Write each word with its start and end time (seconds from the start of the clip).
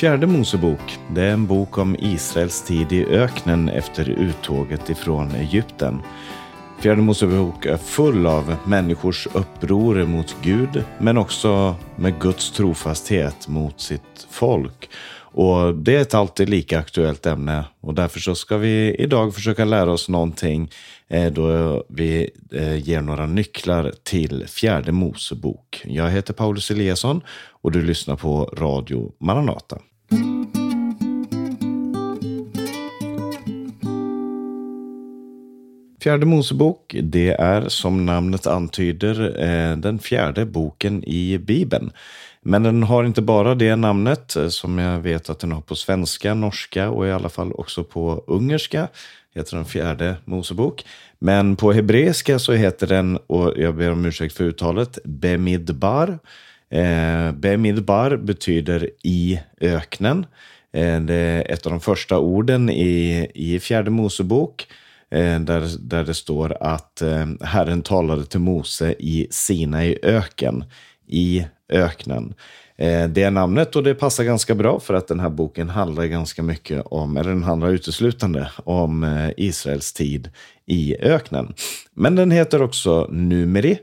Fjärde 0.00 0.26
Mosebok, 0.26 0.98
det 1.14 1.22
är 1.22 1.32
en 1.32 1.46
bok 1.46 1.78
om 1.78 1.96
Israels 1.98 2.62
tid 2.62 2.92
i 2.92 3.04
öknen 3.04 3.68
efter 3.68 4.08
uttåget 4.10 4.90
ifrån 4.90 5.30
Egypten. 5.30 6.00
Fjärde 6.78 7.02
Mosebok 7.02 7.66
är 7.66 7.76
full 7.76 8.26
av 8.26 8.56
människors 8.66 9.28
uppror 9.34 10.06
mot 10.06 10.36
Gud, 10.42 10.84
men 10.98 11.18
också 11.18 11.74
med 11.96 12.20
Guds 12.20 12.52
trofasthet 12.52 13.48
mot 13.48 13.80
sitt 13.80 14.26
folk. 14.30 14.90
Och 15.32 15.74
det 15.74 15.96
är 15.96 16.00
ett 16.00 16.14
alltid 16.14 16.48
lika 16.48 16.78
aktuellt 16.78 17.26
ämne 17.26 17.64
och 17.80 17.94
därför 17.94 18.20
så 18.20 18.34
ska 18.34 18.56
vi 18.56 18.94
idag 18.94 19.34
försöka 19.34 19.64
lära 19.64 19.92
oss 19.92 20.08
någonting 20.08 20.70
eh, 21.08 21.32
då 21.32 21.84
vi 21.88 22.30
eh, 22.52 22.88
ger 22.88 23.00
några 23.00 23.26
nycklar 23.26 23.92
till 24.02 24.44
fjärde 24.48 24.92
Mosebok. 24.92 25.82
Jag 25.84 26.10
heter 26.10 26.34
Paulus 26.34 26.70
Eliasson 26.70 27.20
och 27.48 27.72
du 27.72 27.82
lyssnar 27.82 28.16
på 28.16 28.44
Radio 28.44 29.12
Maranata. 29.18 29.78
Fjärde 36.02 36.26
Mosebok, 36.26 36.96
det 37.02 37.30
är 37.30 37.68
som 37.68 38.06
namnet 38.06 38.46
antyder 38.46 39.42
eh, 39.42 39.76
den 39.76 39.98
fjärde 39.98 40.46
boken 40.46 41.04
i 41.04 41.38
Bibeln. 41.38 41.92
Men 42.42 42.62
den 42.62 42.82
har 42.82 43.04
inte 43.04 43.22
bara 43.22 43.54
det 43.54 43.76
namnet 43.76 44.36
eh, 44.36 44.48
som 44.48 44.78
jag 44.78 45.00
vet 45.00 45.30
att 45.30 45.38
den 45.38 45.52
har 45.52 45.60
på 45.60 45.74
svenska, 45.74 46.34
norska 46.34 46.90
och 46.90 47.06
i 47.06 47.10
alla 47.10 47.28
fall 47.28 47.52
också 47.52 47.84
på 47.84 48.24
ungerska. 48.26 48.88
Heter 49.34 49.56
den 49.56 49.64
fjärde 49.64 50.16
Mosebok. 50.24 50.84
Men 51.18 51.56
på 51.56 51.72
hebreiska 51.72 52.38
så 52.38 52.52
heter 52.52 52.86
den, 52.86 53.16
och 53.16 53.52
jag 53.56 53.74
ber 53.74 53.92
om 53.92 54.04
ursäkt 54.04 54.36
för 54.36 54.44
uttalet, 54.44 54.98
Bemidbar. 55.04 56.18
Eh, 56.70 57.32
Bemidbar 57.32 58.16
betyder 58.16 58.90
i 59.02 59.40
öknen. 59.60 60.26
Eh, 60.72 61.00
det 61.00 61.14
är 61.14 61.52
ett 61.52 61.66
av 61.66 61.72
de 61.72 61.80
första 61.80 62.18
orden 62.18 62.70
i, 62.70 63.30
i 63.34 63.60
fjärde 63.60 63.90
Mosebok. 63.90 64.66
Eh, 65.10 65.40
där, 65.40 65.78
där 65.80 66.04
det 66.04 66.14
står 66.14 66.56
att 66.60 67.02
eh, 67.02 67.26
Herren 67.40 67.82
talade 67.82 68.24
till 68.24 68.40
Mose 68.40 68.94
i 68.98 69.26
Sinai 69.30 69.98
öken, 70.02 70.64
i 71.06 71.46
öknen. 71.68 72.34
Eh, 72.76 73.08
det 73.08 73.22
är 73.22 73.30
namnet 73.30 73.76
och 73.76 73.82
det 73.82 73.94
passar 73.94 74.24
ganska 74.24 74.54
bra 74.54 74.80
för 74.80 74.94
att 74.94 75.08
den 75.08 75.20
här 75.20 75.28
boken 75.28 75.68
handlar 75.68 76.04
ganska 76.04 76.42
mycket 76.42 76.82
om, 76.84 77.16
eller 77.16 77.30
den 77.30 77.42
handlar 77.42 77.68
uteslutande 77.68 78.50
om 78.64 79.04
eh, 79.04 79.30
Israels 79.36 79.92
tid 79.92 80.30
i 80.66 80.96
öknen. 81.00 81.54
Men 81.94 82.16
den 82.16 82.30
heter 82.30 82.62
också 82.62 83.06
Numeri, 83.10 83.78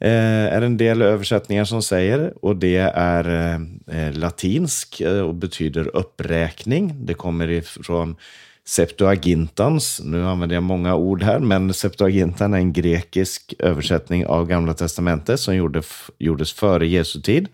Eh, 0.00 0.54
är 0.54 0.62
en 0.62 0.76
del 0.76 1.02
översättningar 1.02 1.64
som 1.64 1.82
säger. 1.82 2.32
Och 2.44 2.56
det 2.56 2.76
är 2.94 3.28
eh, 3.28 4.06
eh, 4.06 4.12
latinsk 4.12 5.02
och 5.24 5.34
betyder 5.34 5.96
uppräkning. 5.96 6.94
Det 7.06 7.14
kommer 7.14 7.50
ifrån 7.50 8.16
Septuagintans, 8.64 10.00
nu 10.04 10.26
använder 10.26 10.56
jag 10.56 10.62
många 10.62 10.94
ord 10.94 11.22
här, 11.22 11.38
men 11.38 11.74
Septuagintan 11.74 12.54
är 12.54 12.58
en 12.58 12.72
grekisk 12.72 13.54
översättning 13.58 14.26
av 14.26 14.46
Gamla 14.46 14.74
Testamentet 14.74 15.40
som 15.40 15.56
gjorde, 15.56 15.82
gjordes 16.18 16.52
före 16.52 16.86
Jesu 16.86 17.20
tid. 17.20 17.48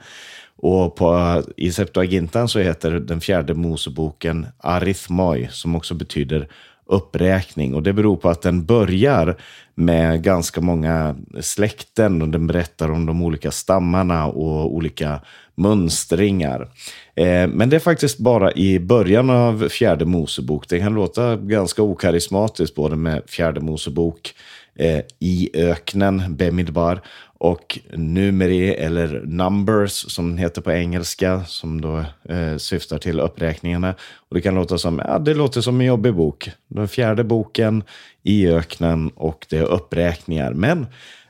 Och 0.56 0.96
på, 0.96 1.42
i 1.56 1.72
Septuagintan 1.72 2.48
så 2.48 2.58
heter 2.58 2.90
den 2.90 3.20
fjärde 3.20 3.54
Moseboken 3.54 4.46
Arithmoi, 4.58 5.48
som 5.50 5.74
också 5.74 5.94
betyder 5.94 6.48
uppräkning. 6.86 7.74
Och 7.74 7.82
det 7.82 7.92
beror 7.92 8.16
på 8.16 8.28
att 8.28 8.42
den 8.42 8.64
börjar 8.64 9.36
med 9.74 10.22
ganska 10.22 10.60
många 10.60 11.16
släkten 11.40 12.22
och 12.22 12.28
den 12.28 12.46
berättar 12.46 12.90
om 12.90 13.06
de 13.06 13.22
olika 13.22 13.50
stammarna 13.50 14.26
och 14.26 14.74
olika 14.74 15.20
mönstringar. 15.54 16.68
Eh, 17.14 17.48
men 17.48 17.70
det 17.70 17.76
är 17.76 17.80
faktiskt 17.80 18.18
bara 18.18 18.52
i 18.52 18.80
början 18.80 19.30
av 19.30 19.68
fjärde 19.68 20.04
Mosebok. 20.04 20.68
Det 20.68 20.78
kan 20.78 20.94
låta 20.94 21.36
ganska 21.36 21.82
okarismatiskt 21.82 22.74
både 22.74 22.96
med 22.96 23.22
fjärde 23.26 23.60
Mosebok 23.60 24.34
eh, 24.78 25.00
i 25.18 25.50
öknen, 25.54 26.36
Bemidbar, 26.36 27.00
och 27.38 27.78
numeri 27.92 28.74
eller 28.74 29.22
numbers 29.24 29.92
som 29.92 30.28
den 30.28 30.38
heter 30.38 30.62
på 30.62 30.72
engelska, 30.72 31.44
som 31.44 31.80
då 31.80 32.04
eh, 32.28 32.56
syftar 32.56 32.98
till 32.98 33.20
uppräkningarna. 33.20 33.94
Och 34.28 34.34
det 34.34 34.40
kan 34.40 34.54
låta 34.54 34.78
som, 34.78 35.02
ja, 35.08 35.18
det 35.18 35.34
låter 35.34 35.60
som 35.60 35.80
en 35.80 35.86
jobbig 35.86 36.14
bok. 36.14 36.50
Den 36.68 36.88
fjärde 36.88 37.24
boken 37.24 37.82
i 38.22 38.48
öknen 38.48 39.10
och 39.14 39.46
det 39.50 39.58
är 39.58 39.64
uppräkningar. 39.64 40.52
Men 40.52 40.86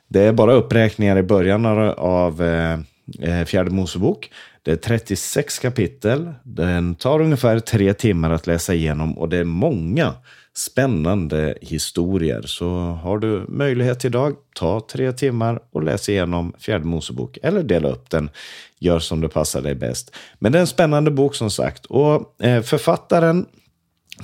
det 0.08 0.22
är 0.22 0.32
bara 0.32 0.52
uppräkningar 0.52 1.18
i 1.18 1.22
början 1.22 1.66
av 1.96 2.42
eh, 2.42 2.78
eh 3.20 3.44
fjärde 3.44 3.70
Mosebok. 3.70 4.30
Det 4.62 4.72
är 4.72 4.76
36 4.76 5.58
kapitel. 5.58 6.32
Den 6.42 6.94
tar 6.94 7.20
ungefär 7.20 7.58
tre 7.58 7.94
timmar 7.94 8.30
att 8.30 8.46
läsa 8.46 8.74
igenom 8.74 9.18
och 9.18 9.28
det 9.28 9.36
är 9.36 9.44
många 9.44 10.14
spännande 10.56 11.54
historier. 11.60 12.42
Så 12.42 12.68
har 12.78 13.18
du 13.18 13.44
möjlighet 13.48 14.04
idag, 14.04 14.36
ta 14.54 14.86
tre 14.92 15.12
timmar 15.12 15.60
och 15.72 15.82
läs 15.82 16.08
igenom 16.08 16.52
Fjärde 16.58 16.84
Mosebok. 16.84 17.38
Eller 17.42 17.62
dela 17.62 17.88
upp 17.88 18.10
den, 18.10 18.30
gör 18.78 18.98
som 18.98 19.20
det 19.20 19.28
passar 19.28 19.62
dig 19.62 19.74
bäst. 19.74 20.16
Men 20.38 20.52
det 20.52 20.58
är 20.58 20.60
en 20.60 20.66
spännande 20.66 21.10
bok 21.10 21.34
som 21.34 21.50
sagt. 21.50 21.86
Och 21.86 22.44
eh, 22.44 22.62
författaren, 22.62 23.46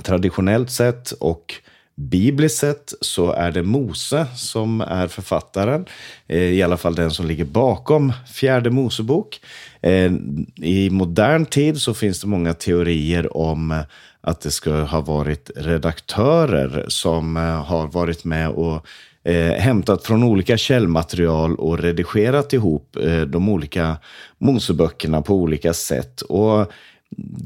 traditionellt 0.03 0.71
sett 0.71 1.11
och 1.11 1.53
Bibliskt 1.95 2.57
sett 2.57 2.93
så 3.01 3.31
är 3.31 3.51
det 3.51 3.63
Mose 3.63 4.27
som 4.35 4.81
är 4.81 5.07
författaren, 5.07 5.85
eh, 6.27 6.37
i 6.37 6.63
alla 6.63 6.77
fall 6.77 6.95
den 6.95 7.11
som 7.11 7.27
ligger 7.27 7.45
bakom 7.45 8.13
Fjärde 8.33 8.69
Mosebok. 8.69 9.41
Eh, 9.81 10.11
I 10.55 10.89
modern 10.91 11.45
tid 11.45 11.81
så 11.81 11.93
finns 11.93 12.21
det 12.21 12.27
många 12.27 12.53
teorier 12.53 13.37
om 13.37 13.71
eh, 13.71 13.81
att 14.21 14.41
det 14.41 14.51
ska 14.51 14.73
ha 14.73 15.01
varit 15.01 15.51
redaktörer 15.55 16.85
som 16.87 17.35
har 17.65 17.87
varit 17.87 18.23
med 18.23 18.49
och 18.49 18.87
eh, 19.23 19.51
hämtat 19.51 20.03
från 20.03 20.23
olika 20.23 20.57
källmaterial 20.57 21.55
och 21.55 21.79
redigerat 21.79 22.53
ihop 22.53 22.95
eh, 22.95 23.21
de 23.21 23.49
olika 23.49 23.97
Moseböckerna 24.37 25.21
på 25.21 25.35
olika 25.35 25.73
sätt. 25.73 26.21
Och 26.21 26.71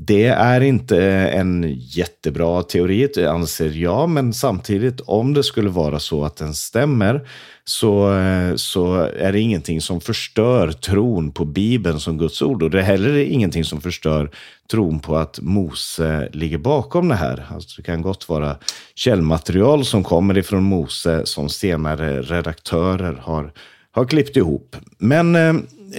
det 0.08 0.26
är 0.26 0.62
inte 0.62 1.04
en 1.12 1.76
jättebra 1.78 2.64
teori, 2.64 3.26
anser 3.28 3.70
jag, 3.70 4.10
men 4.10 4.34
samtidigt 4.34 5.02
om 5.02 5.34
det 5.34 5.44
skulle 5.44 5.70
vara 5.70 6.00
så 6.00 6.26
att 6.26 6.38
den 6.38 6.54
stämmer 6.54 7.28
så, 7.70 8.12
så 8.56 8.96
är 8.96 9.32
det 9.32 9.40
ingenting 9.40 9.82
som 9.82 10.02
förstör 10.02 10.72
tron 10.72 11.32
på 11.32 11.46
Bibeln 11.46 12.00
som 12.00 12.18
Guds 12.18 12.42
ord. 12.42 12.64
Och 12.64 12.70
det 12.70 12.80
är 12.80 12.84
heller 12.84 13.18
ingenting 13.18 13.64
som 13.64 13.82
förstör 13.82 14.32
tron 14.72 15.00
på 15.00 15.18
att 15.18 15.40
Mose 15.42 16.30
ligger 16.34 16.58
bakom 16.58 17.08
det 17.08 17.16
här. 17.16 17.46
Alltså 17.54 17.82
det 17.82 17.86
kan 17.86 18.02
gott 18.02 18.30
vara 18.30 18.56
källmaterial 18.96 19.86
som 19.86 20.04
kommer 20.04 20.38
ifrån 20.38 20.64
Mose 20.64 21.26
som 21.26 21.50
senare 21.50 22.22
redaktörer 22.22 23.14
har, 23.22 23.52
har 23.98 24.06
klippt 24.06 24.38
ihop. 24.38 24.76
Men 24.98 25.36
eh, 25.36 25.56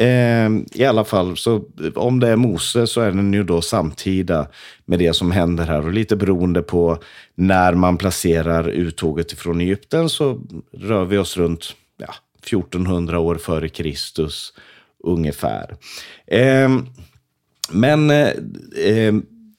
eh, 0.07 0.51
i 0.75 0.85
alla 0.85 1.05
fall, 1.05 1.37
så 1.37 1.65
om 1.95 2.21
det 2.21 2.29
är 2.29 2.37
Mose 2.37 2.87
så 2.87 3.01
är 3.01 3.13
den 3.13 3.33
ju 3.33 3.45
då 3.45 3.61
samtida 3.61 4.47
med 4.85 4.99
det 4.99 5.13
som 5.13 5.31
händer 5.31 5.65
här. 5.65 5.87
Och 5.87 5.93
lite 5.93 6.17
beroende 6.17 6.63
på 6.63 6.99
när 7.35 7.75
man 7.75 7.97
placerar 7.97 8.69
uttåget 8.69 9.33
ifrån 9.33 9.61
Egypten 9.61 10.09
så 10.09 10.41
rör 10.73 11.05
vi 11.05 11.19
oss 11.19 11.37
runt 11.37 11.75
ja, 11.97 12.15
1400 12.47 13.19
år 13.19 13.35
före 13.35 13.69
Kristus 13.69 14.53
ungefär. 15.05 15.77
Eh, 16.27 16.69
men 17.71 18.11
eh, 18.11 18.29
eh, 18.85 19.15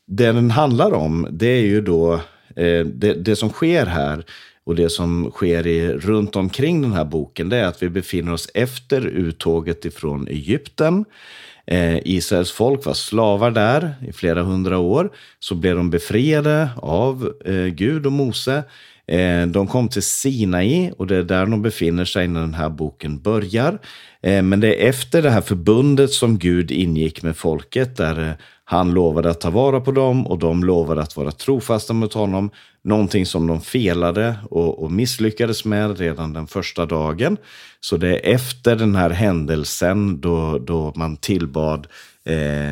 det 0.07 0.31
den 0.31 0.51
handlar 0.51 0.93
om, 0.93 1.27
det 1.31 1.47
är 1.47 1.65
ju 1.65 1.81
då 1.81 2.13
eh, 2.55 2.85
det, 2.85 3.13
det 3.13 3.35
som 3.35 3.49
sker 3.49 3.85
här 3.85 4.25
och 4.69 4.75
det 4.75 4.89
som 4.89 5.31
sker 5.31 5.67
i, 5.67 5.93
runt 5.93 6.35
omkring 6.35 6.81
den 6.81 6.93
här 6.93 7.05
boken 7.05 7.49
det 7.49 7.57
är 7.57 7.63
att 7.63 7.83
vi 7.83 7.89
befinner 7.89 8.33
oss 8.33 8.49
efter 8.53 9.07
uttåget 9.07 9.85
ifrån 9.85 10.27
Egypten. 10.27 11.05
Eh, 11.65 11.97
Israels 12.07 12.51
folk 12.51 12.85
var 12.85 12.93
slavar 12.93 13.51
där 13.51 13.93
i 14.07 14.13
flera 14.13 14.43
hundra 14.43 14.77
år. 14.77 15.09
Så 15.39 15.55
blev 15.55 15.75
de 15.75 15.89
befriade 15.89 16.69
av 16.77 17.33
eh, 17.45 17.65
Gud 17.65 18.05
och 18.05 18.11
Mose. 18.11 18.63
Eh, 19.09 19.47
de 19.47 19.67
kom 19.67 19.89
till 19.89 20.03
Sinai 20.03 20.91
och 20.97 21.07
det 21.07 21.15
är 21.15 21.23
där 21.23 21.45
de 21.45 21.61
befinner 21.61 22.05
sig 22.05 22.27
när 22.27 22.39
den 22.41 22.53
här 22.53 22.69
boken 22.69 23.19
börjar. 23.19 23.79
Eh, 24.21 24.41
men 24.41 24.59
det 24.59 24.83
är 24.83 24.89
efter 24.89 25.21
det 25.21 25.29
här 25.29 25.41
förbundet 25.41 26.11
som 26.11 26.37
Gud 26.37 26.71
ingick 26.71 27.23
med 27.23 27.37
folket 27.37 27.97
där 27.97 28.27
eh, 28.27 28.33
han 28.63 28.91
lovade 28.91 29.29
att 29.29 29.41
ta 29.41 29.49
vara 29.49 29.81
på 29.81 29.91
dem 29.91 30.27
och 30.27 30.39
de 30.39 30.63
lovade 30.63 31.01
att 31.01 31.17
vara 31.17 31.31
trofasta 31.31 31.93
mot 31.93 32.13
honom. 32.13 32.49
Någonting 32.83 33.25
som 33.25 33.47
de 33.47 33.61
felade 33.61 34.35
och, 34.49 34.91
misslyckades 34.91 35.65
med 35.65 35.99
redan 35.99 36.33
den 36.33 36.47
första 36.47 36.85
dagen. 36.85 37.37
Så 37.79 37.97
det 37.97 38.07
är 38.09 38.33
efter 38.33 38.75
den 38.75 38.95
här 38.95 39.09
händelsen 39.09 40.21
då, 40.21 40.59
då 40.59 40.93
man 40.95 41.17
tillbad, 41.17 41.87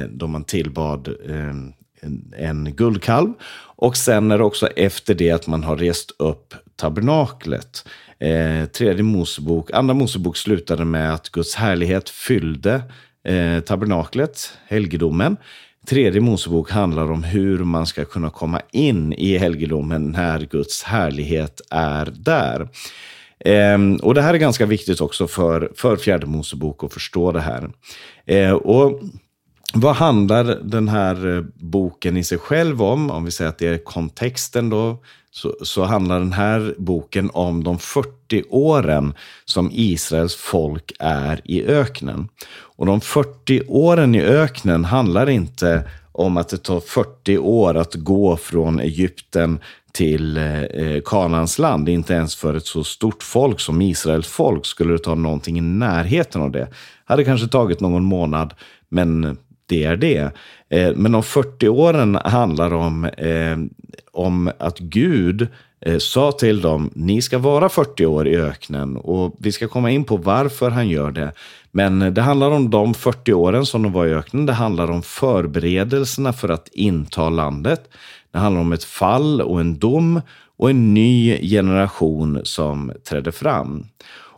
då 0.09 0.27
man 0.27 0.43
tillbad 0.43 1.09
ehm, 1.29 1.73
en, 2.01 2.33
en 2.37 2.75
guldkalv. 2.75 3.33
Och 3.79 3.97
sen 3.97 4.31
är 4.31 4.37
det 4.37 4.43
också 4.43 4.67
efter 4.67 5.15
det 5.15 5.31
att 5.31 5.47
man 5.47 5.63
har 5.63 5.77
rest 5.77 6.11
upp 6.19 6.53
tabernaklet. 6.75 7.87
Eh, 8.19 8.65
tredje 8.65 9.03
Mosebok, 9.03 9.71
andra 9.71 9.93
Mosebok 9.93 10.37
slutade 10.37 10.85
med 10.85 11.13
att 11.13 11.29
Guds 11.29 11.55
härlighet 11.55 12.09
fyllde 12.09 12.81
eh, 13.27 13.59
tabernaklet, 13.59 14.53
helgedomen. 14.67 15.37
tredje 15.87 16.21
Mosebok 16.21 16.71
handlar 16.71 17.11
om 17.11 17.23
hur 17.23 17.59
man 17.59 17.85
ska 17.85 18.05
kunna 18.05 18.29
komma 18.29 18.61
in 18.71 19.13
i 19.13 19.37
helgedomen 19.37 20.11
när 20.11 20.39
Guds 20.39 20.83
härlighet 20.83 21.61
är 21.69 22.13
där. 22.15 22.69
Eh, 23.39 23.77
och 24.01 24.13
Det 24.13 24.21
här 24.21 24.33
är 24.33 24.37
ganska 24.37 24.65
viktigt 24.65 25.01
också 25.01 25.27
för, 25.27 25.71
för 25.75 25.95
fjärde 25.95 26.25
Mosebok 26.25 26.83
att 26.83 26.93
förstå 26.93 27.31
det 27.31 27.41
här. 27.41 27.69
Eh, 28.25 28.51
och 28.51 29.01
vad 29.73 29.95
handlar 29.95 30.43
den 30.43 30.87
här 30.87 31.37
eh, 31.37 31.43
boken 31.55 32.17
i 32.17 32.23
sig 32.23 32.37
själv 32.37 32.83
om? 32.83 33.11
Om 33.11 33.25
vi 33.25 33.31
säger 33.31 33.49
att 33.49 33.57
det 33.57 33.67
är 33.67 33.77
kontexten 33.77 34.69
då, 34.69 34.97
så, 35.31 35.55
så 35.61 35.83
handlar 35.83 36.19
den 36.19 36.33
här 36.33 36.75
boken 36.77 37.29
om 37.33 37.63
de 37.63 37.79
40 37.79 38.43
åren 38.49 39.13
som 39.45 39.69
Israels 39.73 40.35
folk 40.35 40.91
är 40.99 41.41
i 41.43 41.63
öknen. 41.63 42.29
Och 42.49 42.85
de 42.85 43.01
40 43.01 43.61
åren 43.67 44.15
i 44.15 44.21
öknen 44.21 44.85
handlar 44.85 45.29
inte 45.29 45.89
om 46.11 46.37
att 46.37 46.49
det 46.49 46.57
tar 46.57 46.79
40 46.79 47.37
år 47.37 47.77
att 47.77 47.95
gå 47.95 48.37
från 48.37 48.79
Egypten 48.79 49.59
till 49.91 50.37
eh, 50.37 50.61
eh 50.61 51.01
Kanans 51.05 51.59
land. 51.59 51.89
Inte 51.89 52.13
ens 52.13 52.35
för 52.35 52.53
ett 52.53 52.65
så 52.65 52.83
stort 52.83 53.23
folk 53.23 53.59
som 53.59 53.81
Israels 53.81 54.27
folk 54.27 54.65
skulle 54.65 54.93
det 54.93 54.99
ta 54.99 55.15
någonting 55.15 55.57
i 55.57 55.61
närheten 55.61 56.41
av 56.41 56.51
det. 56.51 56.67
Hade 57.05 57.23
kanske 57.23 57.47
tagit 57.47 57.79
någon 57.79 58.03
månad, 58.03 58.53
men 58.89 59.37
det 59.67 59.83
är 59.83 59.97
det. 59.97 60.31
Eh, 60.69 60.91
men 60.95 61.11
de 61.11 61.23
40 61.23 61.69
åren 61.69 62.15
handlar 62.15 62.73
om, 62.73 63.05
eh, 63.05 63.57
om 64.11 64.51
att 64.59 64.79
Gud 64.79 65.47
eh, 65.81 65.97
sa 65.97 66.31
till 66.31 66.61
dem, 66.61 66.91
ni 66.95 67.21
ska 67.21 67.37
vara 67.37 67.69
40 67.69 68.05
år 68.05 68.27
i 68.27 68.37
öknen. 68.37 68.97
Och 68.97 69.35
vi 69.39 69.51
ska 69.51 69.67
komma 69.67 69.91
in 69.91 70.03
på 70.03 70.17
varför 70.17 70.69
han 70.69 70.89
gör 70.89 71.11
det. 71.11 71.31
Men 71.71 72.13
det 72.13 72.21
handlar 72.21 72.51
om 72.51 72.69
de 72.69 72.93
40 72.93 73.33
åren 73.33 73.65
som 73.65 73.83
de 73.83 73.91
var 73.91 74.05
i 74.05 74.13
öknen. 74.13 74.45
Det 74.45 74.53
handlar 74.53 74.91
om 74.91 75.01
förberedelserna 75.01 76.33
för 76.33 76.49
att 76.49 76.67
inta 76.67 77.29
landet. 77.29 77.89
Det 78.31 78.39
handlar 78.39 78.61
om 78.61 78.73
ett 78.73 78.83
fall 78.83 79.41
och 79.41 79.59
en 79.59 79.79
dom 79.79 80.21
och 80.57 80.69
en 80.69 80.93
ny 80.93 81.41
generation 81.49 82.41
som 82.43 82.91
trädde 83.09 83.31
fram. 83.31 83.85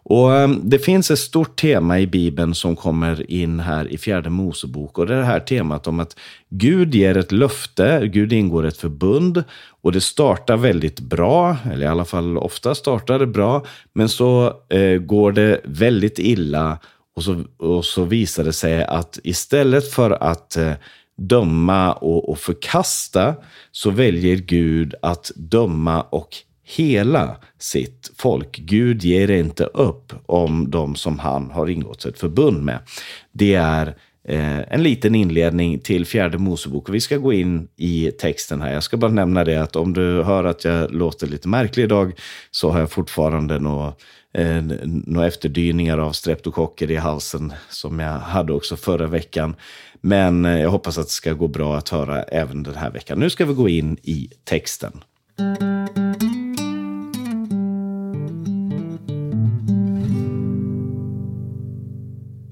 Och 0.10 0.36
ehm, 0.36 0.62
Det 0.64 0.80
finns 0.80 1.12
ett 1.12 1.20
stort 1.20 1.60
tema 1.60 2.00
i 2.00 2.08
Bibeln 2.08 2.56
som 2.56 2.76
kommer 2.76 3.32
in 3.32 3.60
här 3.60 3.88
i 3.88 3.98
fjärde 3.98 4.30
Mosebok. 4.30 4.98
Och 4.98 5.08
det 5.08 5.14
är 5.14 5.18
det 5.18 5.26
här 5.26 5.40
temat 5.40 5.88
om 5.88 6.00
att 6.00 6.16
Gud 6.50 6.96
ger 6.96 7.18
ett 7.18 7.32
löfte, 7.32 8.08
Gud 8.08 8.34
ingår 8.34 8.66
ett 8.66 8.78
förbund. 8.78 9.44
Och 9.82 9.92
det 9.92 10.02
startar 10.02 10.58
väldigt 10.58 11.00
bra, 11.00 11.58
eller 11.72 11.86
i 11.86 11.90
alla 11.90 12.06
fall 12.06 12.38
ofta 12.38 12.76
startar 12.76 13.20
det 13.20 13.28
bra. 13.28 13.66
Men 13.94 14.10
så 14.10 14.54
eh, 14.70 14.98
går 14.98 15.32
det 15.32 15.62
väldigt 15.64 16.20
illa 16.20 16.80
och 17.16 17.24
så, 17.24 17.44
och 17.58 17.86
så 17.86 18.04
visar 18.04 18.44
det 18.44 18.54
sig 18.54 18.84
att 18.84 19.20
istället 19.24 19.92
för 19.92 20.12
att 20.12 20.58
eh, 20.58 20.74
döma 21.18 21.94
och, 21.94 22.30
och 22.30 22.40
förkasta 22.40 23.36
så 23.72 23.90
väljer 23.90 24.36
Gud 24.36 24.96
att 25.02 25.32
döma 25.36 26.02
och 26.02 26.30
hela 26.75 27.38
sitt 27.60 28.12
folk. 28.18 28.57
Gud 28.57 29.04
ger 29.04 29.31
inte 29.31 29.63
upp 29.63 30.13
om 30.25 30.71
de 30.71 30.95
som 30.95 31.19
han 31.19 31.51
har 31.51 31.69
ingått 31.69 32.06
ett 32.06 32.19
förbund 32.19 32.63
med. 32.63 32.80
Det 33.31 33.54
är 33.54 33.88
eh, 34.27 34.74
en 34.74 34.83
liten 34.83 35.16
inledning 35.16 35.80
till 35.80 36.06
fjärde 36.06 36.38
Mosebok. 36.38 36.89
Vi 36.89 37.01
ska 37.01 37.18
gå 37.18 37.33
in 37.33 37.68
i 37.77 38.12
texten 38.12 38.62
här. 38.62 38.74
Jag 38.74 38.83
ska 38.83 38.98
bara 38.98 39.12
nämna 39.12 39.44
det 39.44 39.62
att 39.62 39.75
om 39.75 39.94
du 39.94 40.24
hör 40.24 40.44
att 40.44 40.63
jag 40.63 40.92
låter 40.92 41.27
lite 41.27 41.48
märklig 41.48 41.83
idag 41.83 42.13
så 42.51 42.69
har 42.69 42.80
jag 42.80 42.92
fortfarande 42.92 43.60
några 43.60 43.94
eh, 44.33 44.63
några 44.83 45.27
efterdyningar 45.27 45.98
av 45.98 46.12
streptokocker 46.12 46.92
i 46.92 46.95
halsen 46.95 47.54
som 47.69 48.00
jag 48.00 48.19
hade 48.19 48.54
också 48.54 48.75
förra 48.75 49.07
veckan. 49.07 49.56
Men 50.01 50.45
eh, 50.45 50.62
jag 50.62 50.69
hoppas 50.69 50.98
att 50.98 51.06
det 51.06 51.12
ska 51.12 51.33
gå 51.33 51.48
bra 51.48 51.77
att 51.77 51.89
höra 51.89 52.24
även 52.24 52.63
den 52.63 52.75
här 52.75 52.92
veckan. 52.92 53.19
Nu 53.19 53.30
ska 53.30 53.45
vi 53.45 53.54
gå 53.54 53.69
in 53.69 53.98
i 54.04 54.30
texten. 54.44 54.92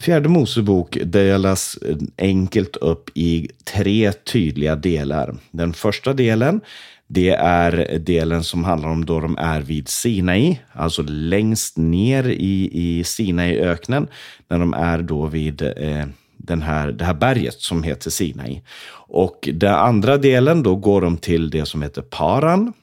Fjärde 0.07 0.30
Mosebok 0.30 0.98
delas 1.04 1.77
eh, 1.77 1.98
enkelt 2.18 2.75
upp 2.75 3.09
i 3.13 3.50
tre 3.63 4.12
tydliga 4.12 4.75
delar. 4.75 5.36
Den 5.51 5.74
första 5.74 6.13
delen 6.13 6.62
det 7.07 7.30
är 7.30 8.00
delen 8.00 8.44
som 8.44 8.63
handlar 8.63 8.89
om 8.89 9.06
då 9.06 9.19
de 9.19 9.38
är 9.38 9.62
vid 9.62 9.88
Sinai, 9.88 10.59
alltså 10.74 11.01
längst 11.07 11.77
ner 11.77 12.27
i, 12.30 12.69
i 12.74 13.04
Sinaiöknen, 13.04 14.07
när 14.48 14.59
de 14.59 14.74
är 14.74 15.01
då 15.01 15.25
vid 15.25 15.62
eh, 15.62 16.06
den 16.38 16.62
här, 16.62 16.92
det 16.92 17.06
här 17.06 17.13
berget 17.13 17.62
som 17.62 17.83
heter 17.83 18.10
Sinai. 18.10 18.62
Och 19.07 19.50
den 19.53 19.74
andra 19.74 20.18
delen, 20.18 20.63
då 20.63 20.75
går 20.75 21.01
de 21.01 21.18
till 21.18 21.50
det 21.50 21.65
som 21.65 21.81
heter 21.81 22.01
Paran. 22.01 22.74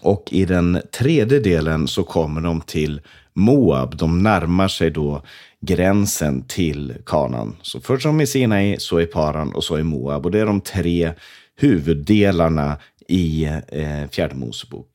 Och 0.00 0.28
i 0.32 0.44
den 0.44 0.82
tredje 0.98 1.40
delen 1.40 1.88
så 1.88 2.02
kommer 2.02 2.40
de 2.40 2.60
till 2.60 3.00
Moab. 3.34 3.96
De 3.96 4.22
närmar 4.22 4.68
sig 4.68 4.90
då 4.90 5.22
gränsen 5.60 6.42
till 6.42 6.94
Kanan. 7.06 7.56
Så 7.62 7.80
först 7.80 8.02
som 8.02 8.20
i 8.20 8.26
Sinai, 8.26 8.76
så 8.78 9.00
i 9.00 9.06
Paran 9.06 9.52
och 9.52 9.64
så 9.64 9.78
i 9.78 9.82
Moab. 9.82 10.26
Och 10.26 10.32
det 10.32 10.40
är 10.40 10.46
de 10.46 10.60
tre 10.60 11.12
huvuddelarna 11.56 12.76
i 13.08 13.44
eh, 13.68 14.10
Fjärde 14.10 14.34
Mosebok. 14.34 14.86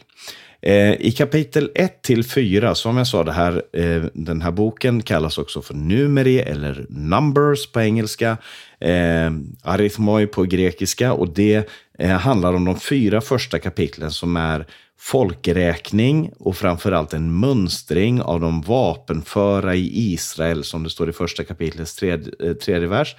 Eh, 0.61 0.93
I 0.93 1.11
kapitel 1.11 1.71
1 1.75 2.01
till 2.01 2.23
4, 2.23 2.75
som 2.75 2.97
jag 2.97 3.07
sa, 3.07 3.23
det 3.23 3.31
här, 3.31 3.63
eh, 3.73 4.03
den 4.13 4.41
här 4.41 4.51
boken 4.51 5.01
kallas 5.03 5.37
också 5.37 5.61
för 5.61 5.73
numeri 5.73 6.39
eller 6.39 6.85
numbers 6.89 7.71
på 7.71 7.81
engelska, 7.81 8.37
eh, 8.79 9.31
arithmoi 9.63 10.27
på 10.27 10.43
grekiska 10.43 11.13
och 11.13 11.33
det 11.33 11.69
eh, 11.99 12.09
handlar 12.09 12.53
om 12.53 12.65
de 12.65 12.79
fyra 12.79 13.21
första 13.21 13.59
kapitlen 13.59 14.11
som 14.11 14.37
är 14.37 14.65
folkräkning 15.01 16.31
och 16.39 16.57
framförallt 16.57 17.13
en 17.13 17.39
mönstring 17.39 18.21
av 18.21 18.39
de 18.39 18.61
vapenföra 18.61 19.75
i 19.75 20.13
Israel, 20.13 20.63
som 20.63 20.83
det 20.83 20.89
står 20.89 21.09
i 21.09 21.13
första 21.13 21.43
kapitlets 21.43 21.95
tredje, 21.95 22.33
eh, 22.39 22.53
tredje 22.53 22.87
vers. 22.87 23.15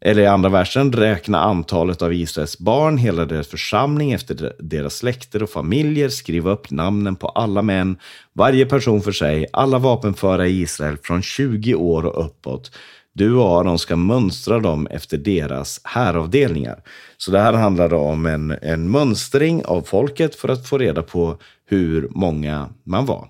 Eller 0.00 0.22
i 0.22 0.26
andra 0.26 0.48
versen, 0.48 0.92
räkna 0.92 1.40
antalet 1.40 2.02
av 2.02 2.12
Israels 2.12 2.58
barn, 2.58 2.98
hela 2.98 3.24
deras 3.24 3.48
församling 3.48 4.12
efter 4.12 4.52
deras 4.58 4.94
släkter 4.94 5.42
och 5.42 5.50
familjer, 5.50 6.08
skriva 6.08 6.50
upp 6.50 6.70
namnen 6.70 7.16
på 7.16 7.28
alla 7.28 7.62
män, 7.62 7.98
varje 8.32 8.66
person 8.66 9.02
för 9.02 9.12
sig, 9.12 9.46
alla 9.52 9.78
vapenföra 9.78 10.46
i 10.46 10.60
Israel 10.60 10.96
från 11.02 11.22
20 11.22 11.74
år 11.74 12.06
och 12.06 12.24
uppåt. 12.24 12.70
Du 13.12 13.34
och 13.34 13.60
Aron 13.60 13.78
ska 13.78 13.96
mönstra 13.96 14.58
dem 14.58 14.86
efter 14.86 15.18
deras 15.18 15.80
häravdelningar. 15.84 16.82
Så 17.16 17.30
det 17.30 17.40
här 17.40 17.52
handlar 17.52 17.94
om 17.94 18.26
en, 18.26 18.50
en 18.62 18.90
mönstring 18.90 19.64
av 19.64 19.82
folket 19.82 20.34
för 20.34 20.48
att 20.48 20.68
få 20.68 20.78
reda 20.78 21.02
på 21.02 21.38
hur 21.66 22.08
många 22.10 22.68
man 22.84 23.06
var. 23.06 23.28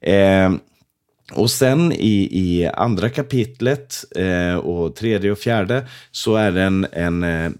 Eh, 0.00 0.52
och 1.32 1.50
sen 1.50 1.92
i, 1.92 2.28
i 2.32 2.66
andra 2.66 3.08
kapitlet 3.08 4.04
eh, 4.16 4.54
och 4.54 4.96
tredje 4.96 5.32
och 5.32 5.38
fjärde 5.38 5.86
så 6.10 6.36
är 6.36 6.52
det 6.52 6.62
en, 6.62 6.86
en, 6.92 7.22
eh, 7.22 7.50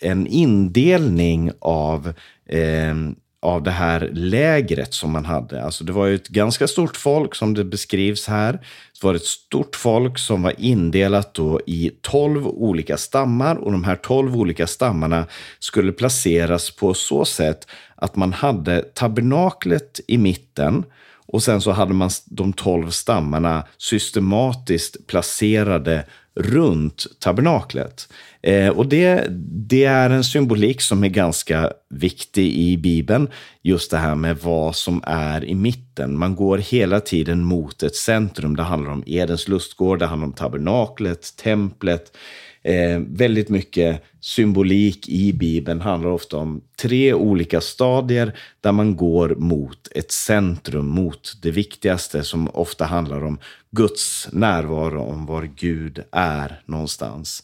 en 0.00 0.26
indelning 0.26 1.52
av 1.60 2.12
eh, 2.48 2.94
av 3.42 3.62
det 3.62 3.70
här 3.70 4.10
lägret 4.12 4.94
som 4.94 5.12
man 5.12 5.24
hade. 5.24 5.64
Alltså 5.64 5.84
det 5.84 5.92
var 5.92 6.06
ju 6.06 6.14
ett 6.14 6.28
ganska 6.28 6.68
stort 6.68 6.96
folk 6.96 7.34
som 7.34 7.54
det 7.54 7.64
beskrivs 7.64 8.26
här. 8.26 8.52
Det 8.52 9.06
var 9.06 9.14
ett 9.14 9.24
stort 9.24 9.76
folk 9.76 10.18
som 10.18 10.42
var 10.42 10.54
indelat 10.58 11.34
då 11.34 11.60
i 11.66 11.90
tolv 12.00 12.46
olika 12.46 12.96
stammar 12.96 13.56
och 13.56 13.72
de 13.72 13.84
här 13.84 13.96
tolv 13.96 14.36
olika 14.36 14.66
stammarna 14.66 15.26
skulle 15.58 15.92
placeras 15.92 16.70
på 16.70 16.94
så 16.94 17.24
sätt 17.24 17.66
att 17.94 18.16
man 18.16 18.32
hade 18.32 18.82
tabernaklet 18.82 20.00
i 20.06 20.18
mitten 20.18 20.84
och 21.26 21.42
sen 21.42 21.60
så 21.60 21.70
hade 21.70 21.94
man 21.94 22.10
de 22.24 22.52
tolv 22.52 22.90
stammarna 22.90 23.64
systematiskt 23.78 25.06
placerade 25.06 26.04
runt 26.34 27.06
tabernaklet. 27.20 28.08
Eh, 28.42 28.68
och 28.68 28.86
det, 28.86 29.26
det 29.68 29.84
är 29.84 30.10
en 30.10 30.24
symbolik 30.24 30.80
som 30.80 31.04
är 31.04 31.08
ganska 31.08 31.72
viktig 31.90 32.52
i 32.52 32.76
Bibeln. 32.76 33.28
Just 33.62 33.90
det 33.90 33.98
här 33.98 34.14
med 34.14 34.38
vad 34.42 34.76
som 34.76 35.02
är 35.06 35.44
i 35.44 35.54
mitten. 35.54 36.18
Man 36.18 36.36
går 36.36 36.58
hela 36.58 37.00
tiden 37.00 37.44
mot 37.44 37.82
ett 37.82 37.96
centrum. 37.96 38.56
Det 38.56 38.62
handlar 38.62 38.90
om 38.90 39.02
Edens 39.06 39.48
lustgård, 39.48 39.98
det 39.98 40.06
handlar 40.06 40.26
om 40.26 40.32
tabernaklet, 40.32 41.36
templet. 41.36 42.16
Eh, 42.64 43.00
väldigt 43.08 43.48
mycket 43.48 44.02
symbolik 44.20 45.08
i 45.08 45.32
Bibeln 45.32 45.80
handlar 45.80 46.10
ofta 46.10 46.36
om 46.36 46.60
tre 46.76 47.14
olika 47.14 47.60
stadier 47.60 48.38
där 48.60 48.72
man 48.72 48.96
går 48.96 49.28
mot 49.28 49.88
ett 49.94 50.12
centrum, 50.12 50.86
mot 50.86 51.32
det 51.42 51.50
viktigaste 51.50 52.24
som 52.24 52.48
ofta 52.48 52.84
handlar 52.84 53.24
om 53.24 53.38
Guds 53.70 54.28
närvaro, 54.32 55.02
om 55.02 55.26
var 55.26 55.42
Gud 55.42 56.04
är 56.12 56.62
någonstans. 56.66 57.42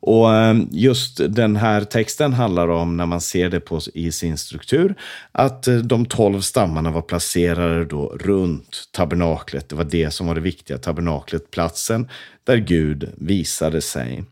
Och 0.00 0.34
ehm, 0.34 0.68
just 0.70 1.20
den 1.34 1.56
här 1.56 1.84
texten 1.84 2.32
handlar 2.32 2.68
om, 2.68 2.96
när 2.96 3.06
man 3.06 3.20
ser 3.20 3.48
det 3.48 3.60
på, 3.60 3.80
i 3.94 4.12
sin 4.12 4.38
struktur, 4.38 4.94
att 5.32 5.68
eh, 5.68 5.76
de 5.76 6.06
tolv 6.06 6.40
stammarna 6.40 6.90
var 6.90 7.02
placerade 7.02 7.84
då 7.84 8.16
runt 8.20 8.88
tabernaklet. 8.92 9.68
Det 9.68 9.76
var 9.76 9.84
det 9.84 10.10
som 10.10 10.26
var 10.26 10.34
det 10.34 10.40
viktiga, 10.40 10.78
tabernaklet, 10.78 11.50
platsen 11.50 12.08
där 12.44 12.56
Gud 12.56 13.12
visade 13.16 13.80
sig. 13.80 14.24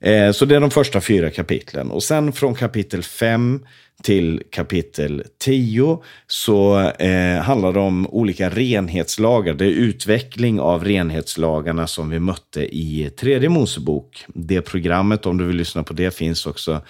Eh, 0.00 0.32
så 0.32 0.44
det 0.44 0.56
är 0.56 0.60
de 0.60 0.70
första 0.70 1.00
fyra 1.00 1.30
kapitlen. 1.30 1.90
Och 1.90 2.02
sen 2.02 2.32
från 2.32 2.54
kapitel 2.54 3.02
5 3.02 3.60
till 4.02 4.42
kapitel 4.50 5.22
10 5.38 6.02
så 6.26 6.80
eh, 6.80 7.40
handlar 7.40 7.72
det 7.72 7.80
om 7.80 8.06
olika 8.06 8.50
renhetslagar. 8.50 9.54
Det 9.54 9.64
är 9.64 9.70
utveckling 9.70 10.60
av 10.60 10.84
renhetslagarna 10.84 11.86
som 11.86 12.10
vi 12.10 12.18
mötte 12.18 12.76
i 12.76 13.10
tredje 13.16 13.48
Mosebok. 13.48 14.24
Det 14.26 14.62
programmet, 14.62 15.26
om 15.26 15.38
du 15.38 15.44
vill 15.44 15.56
lyssna 15.56 15.82
på 15.82 15.92
det, 15.92 16.14
finns 16.14 16.46
också 16.46 16.80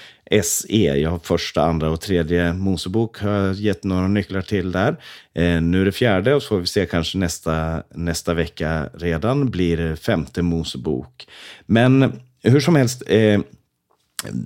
Jag 1.02 1.10
har 1.10 1.20
första, 1.20 1.62
andra 1.62 1.90
och 1.90 2.02
tredje 2.02 2.54
Mosebok 2.54 3.20
har 3.20 3.32
jag 3.32 3.56
gett 3.56 3.84
några 3.84 4.08
nycklar 4.08 4.42
till 4.42 4.72
där. 4.72 4.98
Eh, 5.34 5.62
nu 5.62 5.82
är 5.82 5.86
det 5.86 5.92
fjärde 5.92 6.36
och 6.36 6.42
så 6.42 6.48
får 6.48 6.60
vi 6.60 6.68
se 6.68 6.86
kanske 6.86 7.18
nästa, 7.18 7.84
nästa 7.96 8.34
vecka 8.34 8.90
redan 8.94 9.50
blir 9.50 9.96
femte 9.96 10.42
Mosebok. 10.42 11.28
Men 11.66 12.20
hur 12.50 12.60
som 12.60 12.76
helst, 12.76 13.04
eh, 13.08 13.40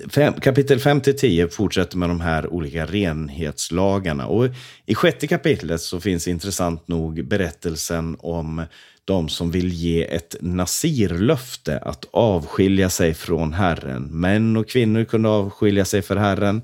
fem, 0.10 0.34
kapitel 0.34 0.80
5 0.80 1.02
till 1.02 1.18
10 1.18 1.48
fortsätter 1.48 1.98
med 1.98 2.10
de 2.10 2.22
här 2.22 2.54
olika 2.54 2.86
renhetslagarna. 2.86 4.28
Och 4.28 4.48
I 4.86 4.96
sjätte 4.96 5.28
kapitlet 5.28 5.82
så 5.82 6.00
finns 6.00 6.28
intressant 6.28 6.88
nog 6.88 7.26
berättelsen 7.26 8.18
om 8.20 8.64
de 9.06 9.30
som 9.30 9.52
vill 9.52 9.74
ge 9.74 10.16
ett 10.16 10.36
nasirlöfte 10.42 11.78
att 11.78 12.06
avskilja 12.12 12.90
sig 12.90 13.14
från 13.14 13.54
Herren. 13.54 14.04
Män 14.04 14.58
och 14.58 14.70
kvinnor 14.70 15.04
kunde 15.04 15.30
avskilja 15.30 15.86
sig 15.86 16.02
för 16.02 16.16
Herren. 16.16 16.62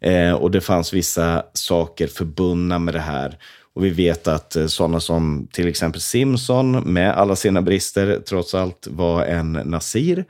Eh, 0.00 0.32
och 0.32 0.50
det 0.50 0.60
fanns 0.60 0.92
vissa 0.92 1.42
saker 1.52 2.06
förbundna 2.06 2.78
med 2.78 2.94
det 2.94 3.00
här. 3.00 3.38
Och 3.74 3.84
vi 3.84 3.90
vet 3.90 4.28
att 4.28 4.56
eh, 4.56 4.66
sådana 4.66 5.00
som 5.00 5.48
till 5.52 5.68
exempel 5.68 6.00
Simson 6.00 6.92
med 6.92 7.14
alla 7.14 7.36
sina 7.36 7.62
brister 7.62 8.20
trots 8.28 8.54
allt 8.54 8.86
var 8.90 9.24
en 9.24 9.52
nasir. 9.52 10.24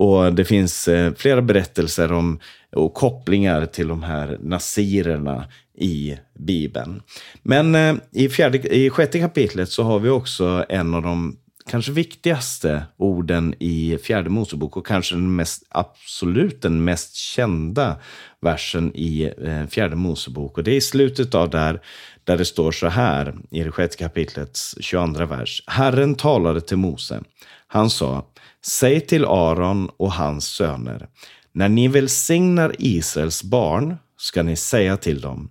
Och 0.00 0.32
det 0.32 0.44
finns 0.44 0.88
eh, 0.88 1.12
flera 1.14 1.42
berättelser 1.42 2.12
om 2.12 2.40
och 2.72 2.94
kopplingar 2.94 3.66
till 3.66 3.88
de 3.88 4.02
här 4.02 4.38
nasirerna 4.42 5.44
i 5.78 6.16
Bibeln. 6.38 7.02
Men 7.42 7.74
eh, 7.74 7.94
i, 8.12 8.28
fjärde, 8.28 8.76
i 8.76 8.90
sjätte 8.90 9.18
kapitlet 9.18 9.68
så 9.68 9.82
har 9.82 9.98
vi 9.98 10.08
också 10.08 10.64
en 10.68 10.94
av 10.94 11.02
de 11.02 11.36
kanske 11.68 11.92
viktigaste 11.92 12.82
orden 12.96 13.54
i 13.58 13.98
fjärde 13.98 14.30
Mosebok 14.30 14.76
och 14.76 14.86
kanske 14.86 15.14
den 15.14 15.36
mest, 15.36 15.62
absolut 15.68 16.62
den 16.62 16.84
mest 16.84 17.14
kända 17.14 17.96
versen 18.40 18.92
i 18.94 19.32
eh, 19.44 19.66
fjärde 19.66 19.96
Mosebok. 19.96 20.58
Och 20.58 20.64
det 20.64 20.70
är 20.70 20.76
i 20.76 20.80
slutet 20.80 21.34
av 21.34 21.50
där, 21.50 21.80
där 22.24 22.38
det 22.38 22.44
står 22.44 22.72
så 22.72 22.88
här 22.88 23.34
i 23.50 23.62
det 23.62 23.70
sjätte 23.70 23.96
kapitlets 23.96 24.74
22 24.80 25.26
vers. 25.26 25.62
Herren 25.66 26.14
talade 26.14 26.60
till 26.60 26.76
Mose. 26.76 27.20
Han 27.66 27.90
sa, 27.90 28.26
säg 28.66 29.00
till 29.00 29.24
Aron 29.24 29.90
och 29.96 30.12
hans 30.12 30.46
söner, 30.46 31.08
när 31.52 31.68
ni 31.68 31.88
välsignar 31.88 32.74
Israels 32.78 33.42
barn 33.42 33.96
ska 34.16 34.42
ni 34.42 34.56
säga 34.56 34.96
till 34.96 35.20
dem, 35.20 35.50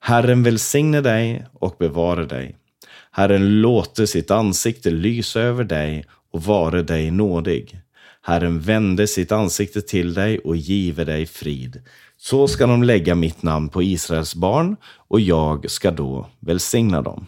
Herren 0.00 0.42
välsigne 0.42 1.00
dig 1.00 1.46
och 1.52 1.76
bevare 1.78 2.26
dig. 2.26 2.56
Herren 3.14 3.60
låte 3.60 4.06
sitt 4.06 4.30
ansikte 4.30 4.90
lysa 4.90 5.40
över 5.40 5.64
dig 5.64 6.04
och 6.32 6.42
vare 6.42 6.82
dig 6.82 7.10
nådig. 7.10 7.80
Herren 8.22 8.60
vände 8.60 9.06
sitt 9.06 9.32
ansikte 9.32 9.80
till 9.80 10.14
dig 10.14 10.38
och 10.38 10.56
give 10.56 11.04
dig 11.04 11.26
frid. 11.26 11.82
Så 12.16 12.48
ska 12.48 12.66
de 12.66 12.82
lägga 12.82 13.14
mitt 13.14 13.42
namn 13.42 13.68
på 13.68 13.82
Israels 13.82 14.34
barn 14.34 14.76
och 15.08 15.20
jag 15.20 15.70
ska 15.70 15.90
då 15.90 16.26
välsigna 16.40 17.02
dem. 17.02 17.26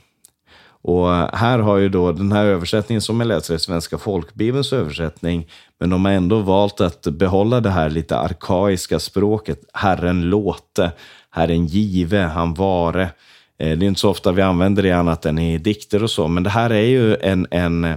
Och 0.83 1.09
här 1.39 1.59
har 1.59 1.77
ju 1.77 1.89
då 1.89 2.13
den 2.13 2.33
här 2.33 2.45
översättningen 2.45 3.03
som 3.03 3.21
jag 3.21 3.27
läser 3.27 3.55
i 3.55 3.59
Svenska 3.59 3.99
folkbibelns 3.99 4.73
översättning, 4.73 5.49
men 5.81 5.91
de 5.91 6.05
har 6.05 6.13
ändå 6.13 6.41
valt 6.41 6.81
att 6.81 7.03
behålla 7.03 7.61
det 7.61 7.71
här 7.71 7.91
lite 7.91 8.19
arkaiska 8.19 8.99
språket, 8.99 9.61
Herren 9.73 10.23
låte, 10.23 10.93
Herren 11.31 11.67
give, 11.67 12.21
han 12.21 12.55
vare. 12.55 13.11
Eh, 13.59 13.79
det 13.79 13.87
är 13.87 13.89
inte 13.89 14.01
så 14.01 14.11
ofta 14.11 14.33
vi 14.33 14.43
använder 14.43 14.83
det 14.83 14.93
annat 14.93 15.27
än 15.27 15.39
i 15.39 15.59
dikter 15.59 16.03
och 16.03 16.11
så, 16.11 16.29
men 16.29 16.43
det 16.43 16.51
här 16.51 16.71
är 16.71 16.87
ju 16.87 17.17
en, 17.17 17.47
en, 17.51 17.97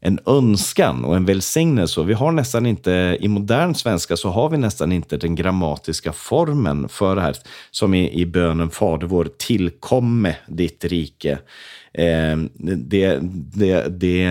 en 0.00 0.18
önskan 0.26 1.04
och 1.04 1.16
en 1.16 1.24
välsignelse. 1.24 2.00
Och 2.00 2.10
vi 2.10 2.14
har 2.14 2.32
nästan 2.32 2.66
inte, 2.66 3.16
i 3.20 3.28
modern 3.28 3.74
svenska 3.74 4.16
så 4.16 4.28
har 4.28 4.48
vi 4.48 4.58
nästan 4.58 4.92
inte 4.92 5.16
den 5.16 5.34
grammatiska 5.34 6.12
formen 6.12 6.88
för 6.88 7.16
det 7.16 7.22
här, 7.22 7.36
som 7.70 7.94
i, 7.94 8.20
i 8.20 8.26
bönen 8.26 8.70
Fader 8.70 9.06
vår, 9.06 9.28
tillkomme 9.38 10.36
ditt 10.48 10.84
rike. 10.84 11.38
Eh, 11.92 12.36
det, 12.58 13.18
det, 13.54 14.00
det, 14.00 14.28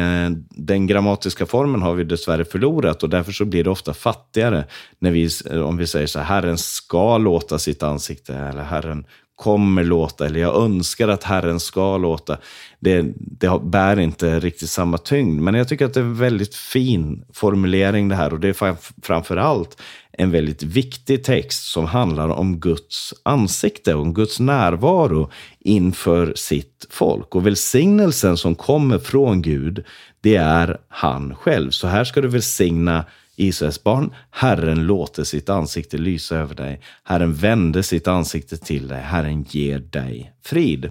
den 0.50 0.88
grammatiska 0.88 1.46
formen 1.46 1.82
har 1.82 1.96
vi 1.96 2.04
dessvärre 2.04 2.46
förlorat 2.46 3.04
och 3.04 3.10
därför 3.10 3.32
så 3.32 3.46
blir 3.46 3.64
det 3.64 3.70
ofta 3.70 3.94
fattigare 3.94 4.66
när 5.00 5.12
vi, 5.12 5.30
om 5.64 5.78
vi 5.78 5.88
säger 5.88 6.08
så 6.08 6.20
här, 6.20 6.26
Herren 6.26 6.58
ska 6.58 7.18
låta 7.18 7.60
sitt 7.60 7.84
ansikte 7.84 8.36
eller 8.36 8.64
Herren 8.64 9.06
kommer 9.36 9.84
låta 9.84 10.26
eller 10.26 10.40
jag 10.40 10.56
önskar 10.56 11.08
att 11.08 11.24
Herren 11.24 11.60
ska 11.60 11.98
låta. 11.98 12.38
Det, 12.80 13.06
det 13.18 13.60
bär 13.64 14.00
inte 14.00 14.40
riktigt 14.40 14.70
samma 14.70 14.98
tyngd, 14.98 15.42
men 15.42 15.56
jag 15.56 15.68
tycker 15.68 15.86
att 15.86 15.94
det 15.94 16.00
är 16.00 16.04
en 16.04 16.18
väldigt 16.18 16.56
fin 16.56 17.26
formulering 17.34 18.10
det 18.10 18.16
här 18.16 18.34
och 18.34 18.40
det 18.40 18.48
är 18.62 18.76
framför 19.02 19.38
allt 19.38 19.82
en 20.18 20.32
väldigt 20.32 20.64
viktig 20.64 21.24
text 21.24 21.72
som 21.72 21.86
handlar 21.86 22.30
om 22.30 22.60
Guds 22.60 23.14
ansikte, 23.24 23.96
om 23.96 24.14
Guds 24.14 24.40
närvaro 24.40 25.32
inför 25.60 26.34
sitt 26.36 26.88
folk. 26.90 27.36
Och 27.36 27.48
välsignelsen 27.48 28.38
som 28.38 28.56
kommer 28.56 29.00
från 29.00 29.42
Gud, 29.42 29.86
det 30.22 30.36
är 30.36 30.78
han 30.88 31.36
själv. 31.36 31.72
Så 31.72 31.88
här 31.88 32.04
ska 32.04 32.22
du 32.22 32.28
välsigna 32.28 33.06
Israels 33.36 33.84
barn. 33.84 34.14
Herren 34.32 34.86
låter 34.86 35.24
sitt 35.24 35.50
ansikte 35.50 35.98
lysa 35.98 36.36
över 36.36 36.56
dig. 36.56 36.82
Herren 37.04 37.34
vände 37.34 37.84
sitt 37.84 38.08
ansikte 38.08 38.58
till 38.58 38.88
dig. 38.88 39.02
Herren 39.02 39.44
ger 39.50 39.80
dig 39.80 40.34
frid. 40.44 40.90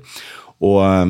Och 0.59 0.87
eh, 0.87 1.07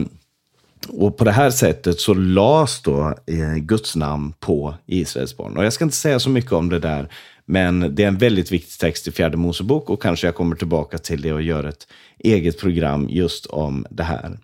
och 0.89 1.17
på 1.17 1.25
det 1.25 1.33
här 1.33 1.51
sättet 1.51 2.01
så 2.01 2.15
lades 2.15 2.83
då 2.83 3.15
eh, 3.27 3.55
Guds 3.55 3.97
namn 3.97 4.33
på 4.41 4.75
Israels 4.87 5.37
barn. 5.37 5.57
Och 5.57 5.65
jag 5.65 5.73
ska 5.73 5.85
inte 5.85 5.97
säga 5.97 6.19
så 6.19 6.31
mycket 6.31 6.53
om 6.53 6.69
det 6.69 6.79
där, 6.79 7.09
men 7.47 7.95
det 7.95 8.05
är 8.05 8.09
en 8.09 8.19
väldigt 8.19 8.53
viktig 8.53 8.79
text 8.79 9.09
i 9.09 9.13
fjärde 9.13 9.37
Mosebok 9.37 9.91
och 9.91 10.03
kanske 10.03 10.27
jag 10.27 10.35
kommer 10.35 10.57
tillbaka 10.57 10.99
till 10.99 11.23
det 11.23 11.33
och 11.33 11.43
gör 11.43 11.65
ett 11.65 11.87
eget 12.19 12.61
program 12.61 13.09
just 13.11 13.47
om 13.47 13.87
det 13.91 14.03
här. 14.03 14.39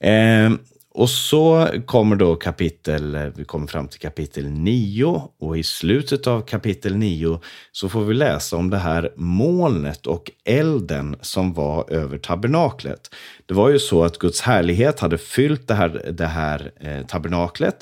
Eh, 0.00 0.52
och 0.96 1.10
så 1.10 1.68
kommer 1.86 2.16
då 2.16 2.36
kapitel, 2.36 3.32
vi 3.36 3.44
kommer 3.44 3.66
fram 3.66 3.88
till 3.88 4.00
kapitel 4.00 4.50
9 4.50 5.22
och 5.40 5.58
i 5.58 5.62
slutet 5.62 6.26
av 6.26 6.40
kapitel 6.40 6.96
9 6.96 7.40
så 7.72 7.88
får 7.88 8.04
vi 8.04 8.14
läsa 8.14 8.56
om 8.56 8.70
det 8.70 8.78
här 8.78 9.12
molnet 9.16 10.06
och 10.06 10.30
elden 10.44 11.16
som 11.20 11.52
var 11.52 11.90
över 11.90 12.18
tabernaklet. 12.18 13.10
Det 13.46 13.54
var 13.54 13.70
ju 13.70 13.78
så 13.78 14.04
att 14.04 14.18
Guds 14.18 14.40
härlighet 14.40 15.00
hade 15.00 15.18
fyllt 15.18 15.68
det 15.68 15.74
här, 15.74 16.12
det 16.12 16.26
här 16.26 16.70
eh, 16.80 17.06
tabernaklet 17.06 17.76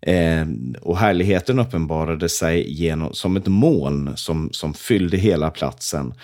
eh, 0.00 0.46
och 0.82 0.98
härligheten 0.98 1.58
uppenbarade 1.58 2.28
sig 2.28 2.72
genom, 2.72 3.14
som 3.14 3.36
ett 3.36 3.46
moln 3.46 4.16
som, 4.16 4.48
som 4.52 4.74
fyllde 4.74 5.16
hela 5.16 5.50
platsen 5.50 6.14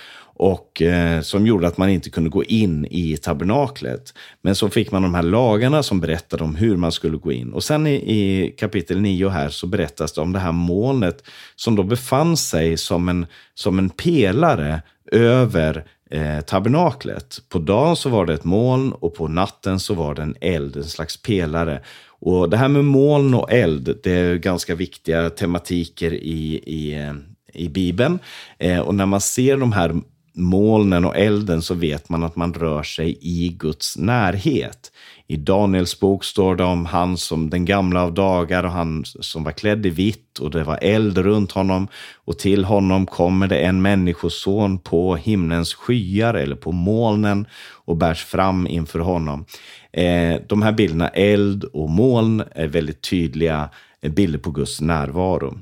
och 0.42 0.82
eh, 0.82 1.20
som 1.20 1.46
gjorde 1.46 1.66
att 1.66 1.78
man 1.78 1.88
inte 1.88 2.10
kunde 2.10 2.30
gå 2.30 2.44
in 2.44 2.86
i 2.90 3.16
tabernaklet. 3.16 4.14
Men 4.40 4.54
så 4.54 4.68
fick 4.68 4.90
man 4.90 5.02
de 5.02 5.14
här 5.14 5.22
lagarna 5.22 5.82
som 5.82 6.00
berättade 6.00 6.44
om 6.44 6.54
hur 6.54 6.76
man 6.76 6.92
skulle 6.92 7.16
gå 7.16 7.32
in. 7.32 7.52
Och 7.52 7.64
sen 7.64 7.86
i, 7.86 7.94
i 7.94 8.50
kapitel 8.58 9.00
9 9.00 9.28
här 9.28 9.48
så 9.48 9.66
berättas 9.66 10.12
det 10.12 10.20
om 10.20 10.32
det 10.32 10.38
här 10.38 10.52
molnet 10.52 11.24
som 11.56 11.76
då 11.76 11.82
befann 11.82 12.36
sig 12.36 12.76
som 12.76 13.08
en, 13.08 13.26
som 13.54 13.78
en 13.78 13.90
pelare 13.90 14.82
över 15.12 15.84
eh, 16.10 16.40
tabernaklet. 16.40 17.42
På 17.48 17.58
dagen 17.58 17.96
så 17.96 18.08
var 18.08 18.26
det 18.26 18.34
ett 18.34 18.44
moln 18.44 18.92
och 18.92 19.14
på 19.14 19.28
natten 19.28 19.80
så 19.80 19.94
var 19.94 20.14
det 20.14 20.22
en 20.22 20.36
eld, 20.40 20.76
en 20.76 20.84
slags 20.84 21.22
pelare. 21.22 21.80
Och 22.08 22.50
det 22.50 22.56
här 22.56 22.68
med 22.68 22.84
moln 22.84 23.34
och 23.34 23.52
eld, 23.52 23.98
det 24.02 24.12
är 24.12 24.34
ganska 24.36 24.74
viktiga 24.74 25.30
tematiker 25.30 26.12
i, 26.12 26.62
i, 26.66 26.94
eh, 26.94 27.14
i 27.54 27.68
Bibeln. 27.68 28.18
Eh, 28.58 28.80
och 28.80 28.94
när 28.94 29.06
man 29.06 29.20
ser 29.20 29.56
de 29.56 29.72
här 29.72 29.94
molnen 30.34 31.04
och 31.04 31.16
elden 31.16 31.62
så 31.62 31.74
vet 31.74 32.08
man 32.08 32.22
att 32.22 32.36
man 32.36 32.54
rör 32.54 32.82
sig 32.82 33.18
i 33.20 33.48
Guds 33.48 33.96
närhet. 33.96 34.92
I 35.26 35.36
Daniels 35.36 36.00
bok 36.00 36.24
står 36.24 36.56
det 36.56 36.64
om 36.64 36.86
han 36.86 37.16
som 37.16 37.50
den 37.50 37.64
gamla 37.64 38.02
av 38.02 38.14
dagar 38.14 38.64
och 38.64 38.70
han 38.70 39.04
som 39.04 39.44
var 39.44 39.52
klädd 39.52 39.86
i 39.86 39.90
vitt 39.90 40.38
och 40.38 40.50
det 40.50 40.64
var 40.64 40.78
eld 40.82 41.18
runt 41.18 41.52
honom 41.52 41.88
och 42.24 42.38
till 42.38 42.64
honom 42.64 43.06
kommer 43.06 43.46
det 43.46 43.58
en 43.58 43.82
människoson 43.82 44.78
på 44.78 45.16
himlens 45.16 45.74
skyar 45.74 46.34
eller 46.34 46.56
på 46.56 46.72
molnen 46.72 47.46
och 47.84 47.96
bärs 47.96 48.24
fram 48.24 48.66
inför 48.66 48.98
honom. 48.98 49.44
Eh, 49.92 50.40
de 50.48 50.62
här 50.62 50.72
bilderna, 50.72 51.08
eld 51.08 51.64
och 51.64 51.90
moln, 51.90 52.42
är 52.54 52.66
väldigt 52.66 53.10
tydliga 53.10 53.68
bilder 54.02 54.38
på 54.38 54.50
Guds 54.50 54.80
närvaro. 54.80 55.58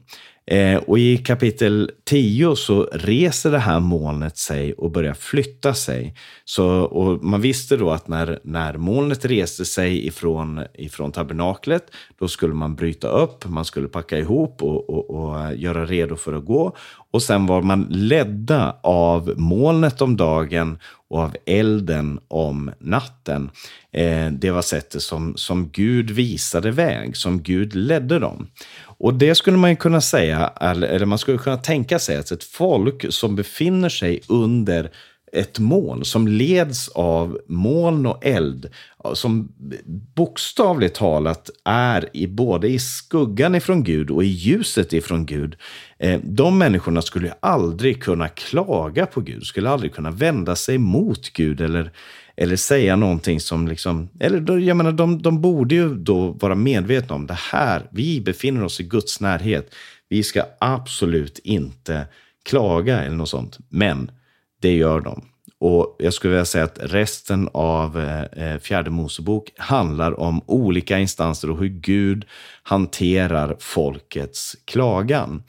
Eh, 0.47 0.77
och 0.77 0.99
i 0.99 1.17
kapitel 1.17 1.91
10 2.05 2.57
så 2.57 2.83
reser 2.93 3.51
det 3.51 3.59
här 3.59 3.81
molnet 3.81 4.39
sig 4.39 4.73
och 4.73 4.91
börjar 4.91 5.15
flytta 5.15 5.75
sig. 5.75 6.15
Så, 6.45 6.67
och 6.69 7.25
man 7.25 7.41
visste 7.41 7.77
då 7.77 7.91
att 7.91 8.09
när, 8.09 8.39
när 8.45 8.77
molnet 8.77 9.25
reste 9.25 9.65
sig 9.65 10.07
ifrån, 10.07 10.61
ifrån 10.75 11.13
tabernaklet, 11.13 11.85
då 12.19 12.29
skulle 12.29 12.55
man 12.55 12.75
bryta 12.75 13.09
upp, 13.09 13.49
man 13.49 13.65
skulle 13.65 13.89
packa 13.89 14.19
ihop 14.19 14.63
och, 14.63 14.91
och, 14.91 15.11
och 15.11 15.55
göra 15.57 15.87
redo 15.87 16.17
för 16.17 16.33
att 16.33 16.45
gå. 16.45 16.77
Och 17.13 17.23
sen 17.23 17.47
var 17.47 17.63
man 17.63 17.87
ledda 17.91 18.77
av 18.83 19.35
molnet 19.37 20.03
om 20.03 20.17
dagen 20.17 20.79
och 21.09 21.19
av 21.19 21.37
elden 21.47 22.21
om 22.29 22.71
natten. 22.79 23.51
Eh, 23.93 24.31
det 24.31 24.51
var 24.51 24.63
sättet 24.63 25.03
som, 25.03 25.37
som 25.37 25.71
Gud 25.71 26.11
visade 26.11 26.71
väg, 26.71 27.17
som 27.17 27.43
Gud 27.43 27.75
ledde 27.75 28.19
dem. 28.19 28.47
Och 29.01 29.15
det 29.15 29.35
skulle 29.35 29.57
man 29.57 29.77
kunna 29.77 30.01
säga, 30.01 30.47
eller 30.61 31.05
man 31.05 31.19
skulle 31.19 31.39
kunna 31.39 31.57
tänka 31.57 31.99
sig 31.99 32.17
att 32.17 32.31
ett 32.31 32.45
folk 32.45 33.13
som 33.13 33.37
befinner 33.37 33.89
sig 33.89 34.21
under 34.29 34.91
ett 35.33 35.59
moln 35.59 36.05
som 36.05 36.29
leds 36.29 36.89
av 36.89 37.41
moln 37.49 38.07
och 38.07 38.27
eld, 38.27 38.71
som 39.15 39.53
bokstavligt 40.15 40.95
talat 40.95 41.51
är 41.65 42.09
i, 42.13 42.27
både 42.27 42.69
i 42.69 42.79
skuggan 42.79 43.55
ifrån 43.55 43.85
Gud 43.85 44.11
och 44.11 44.25
i 44.25 44.27
ljuset 44.27 44.93
ifrån 44.93 45.27
Gud. 45.27 45.57
Eh, 45.99 46.21
de 46.25 46.59
människorna 46.59 47.03
skulle 47.03 47.35
aldrig 47.41 48.03
kunna 48.03 48.29
klaga 48.29 49.07
på 49.07 49.21
Gud, 49.21 49.45
skulle 49.45 49.71
aldrig 49.71 49.95
kunna 49.95 50.11
vända 50.11 50.57
sig 50.57 50.79
mot 50.79 51.33
Gud 51.33 51.61
eller, 51.61 51.93
eller 52.41 52.57
säga 52.57 52.97
någonting 52.97 53.41
som 53.41 53.69
liksom, 53.69 54.09
eller 54.21 54.59
jag 54.59 54.77
menar, 54.77 54.93
de, 54.93 55.23
de 55.23 55.41
borde 55.41 55.75
ju 55.75 55.95
då 55.95 56.29
vara 56.29 56.55
medvetna 56.55 57.15
om 57.15 57.27
det 57.27 57.39
här, 57.53 57.89
vi 57.93 58.21
befinner 58.21 58.65
oss 58.65 58.81
i 58.81 58.83
Guds 58.83 59.21
närhet. 59.21 59.75
Vi 60.09 60.23
ska 60.23 60.43
absolut 60.61 61.39
inte 61.39 62.07
klaga 62.45 63.01
eller 63.01 63.17
något 63.17 63.29
sånt. 63.29 63.59
Men 63.69 64.11
det 64.61 64.77
gör 64.77 65.01
de. 65.01 65.25
Och 65.59 65.97
jag 65.99 66.15
skulle 66.15 66.31
vilja 66.31 66.45
säga 66.45 66.65
att 66.65 66.79
resten 66.81 67.49
av 67.53 67.99
eh, 67.99 68.53
eh 68.53 68.59
fjärde 68.59 68.91
Mosebok 68.91 69.53
handlar 69.57 70.21
om 70.21 70.43
olika 70.47 70.99
instanser 70.99 71.51
och 71.51 71.59
hur 71.59 71.69
Gud 71.69 72.25
hanterar 72.63 73.57
folkets 73.59 74.57
klagan. 74.65 75.43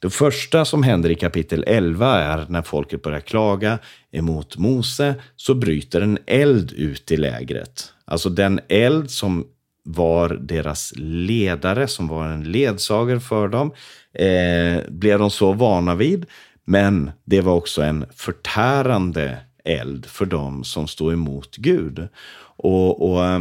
Det 0.00 0.10
första 0.10 0.64
som 0.64 0.82
händer 0.82 1.10
i 1.10 1.14
kapitel 1.14 1.64
11 1.66 2.14
är 2.14 2.46
när 2.48 2.62
folket 2.62 3.02
börjar 3.02 3.20
klaga 3.20 3.78
emot 4.12 4.56
Mose 4.56 5.14
så 5.36 5.54
bryter 5.54 6.00
en 6.00 6.18
eld 6.26 6.72
ut 6.72 7.10
i 7.10 7.16
lägret. 7.16 7.92
Alltså 8.04 8.30
den 8.30 8.60
eld 8.68 9.10
som 9.10 9.46
var 9.84 10.28
deras 10.28 10.92
ledare, 10.96 11.88
som 11.88 12.08
var 12.08 12.28
en 12.28 12.52
ledsagare 12.52 13.20
för 13.20 13.48
dem, 13.48 13.72
eh, 14.12 14.82
blev 14.88 15.18
de 15.18 15.30
så 15.30 15.52
vana 15.52 15.94
vid. 15.94 16.26
Men 16.64 17.10
det 17.24 17.40
var 17.40 17.54
också 17.54 17.82
en 17.82 18.06
förtärande 18.16 19.38
eld 19.64 20.06
för 20.06 20.26
dem 20.26 20.64
som 20.64 20.88
stod 20.88 21.12
emot 21.12 21.56
Gud. 21.56 22.08
Och, 22.56 23.10
och 23.10 23.24
eh, 23.24 23.40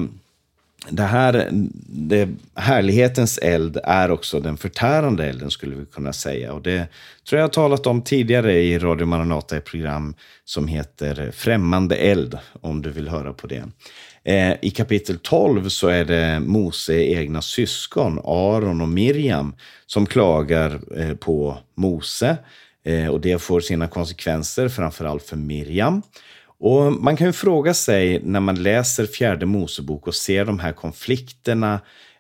det 0.90 1.04
här, 1.04 1.50
det, 1.90 2.30
härlighetens 2.56 3.38
eld 3.38 3.78
är 3.84 4.12
också 4.12 4.40
den 4.40 4.58
förtärande 4.58 5.26
elden 5.26 5.52
skulle 5.52 5.76
vi 5.76 5.86
kunna 5.86 6.14
säga. 6.14 6.54
Och 6.54 6.62
det 6.62 6.88
tror 7.30 7.40
jag 7.40 7.44
har 7.44 7.54
talat 7.54 7.88
om 7.88 8.02
tidigare 8.02 8.54
i 8.54 8.80
Radio 8.80 9.06
Maranata, 9.06 9.58
ett 9.58 9.66
program 9.66 10.16
som 10.46 10.68
heter 10.68 11.32
Främmande 11.32 11.96
eld, 11.96 12.38
om 12.62 12.82
du 12.82 12.90
vill 12.90 13.08
höra 13.08 13.34
på 13.34 13.48
det. 13.48 13.64
Eh, 14.24 14.56
I 14.62 14.70
kapitel 14.70 15.18
12 15.18 15.70
så 15.70 15.88
är 15.88 16.06
det 16.06 16.40
Mose 16.40 16.94
egna 16.94 17.42
syskon, 17.42 18.20
Aron 18.24 18.82
och 18.82 18.90
Miriam, 18.90 19.56
som 19.86 20.06
klagar 20.06 20.80
eh, 20.98 21.16
på 21.16 21.58
Mose. 21.76 22.38
Eh, 22.86 23.08
och 23.08 23.22
det 23.22 23.42
får 23.42 23.60
sina 23.60 23.88
konsekvenser, 23.88 24.70
framförallt 24.70 25.24
för 25.24 25.36
Miriam. 25.36 26.02
Och 26.60 26.94
Man 26.94 27.18
kan 27.18 27.28
ju 27.28 27.34
fråga 27.34 27.74
sig 27.74 28.22
när 28.24 28.40
man 28.40 28.64
läser 28.64 29.06
fjärde 29.06 29.46
Mosebok 29.46 30.08
och 30.08 30.16
ser 30.16 30.46
de 30.46 30.60
här 30.60 30.74
konflikterna, 30.74 31.74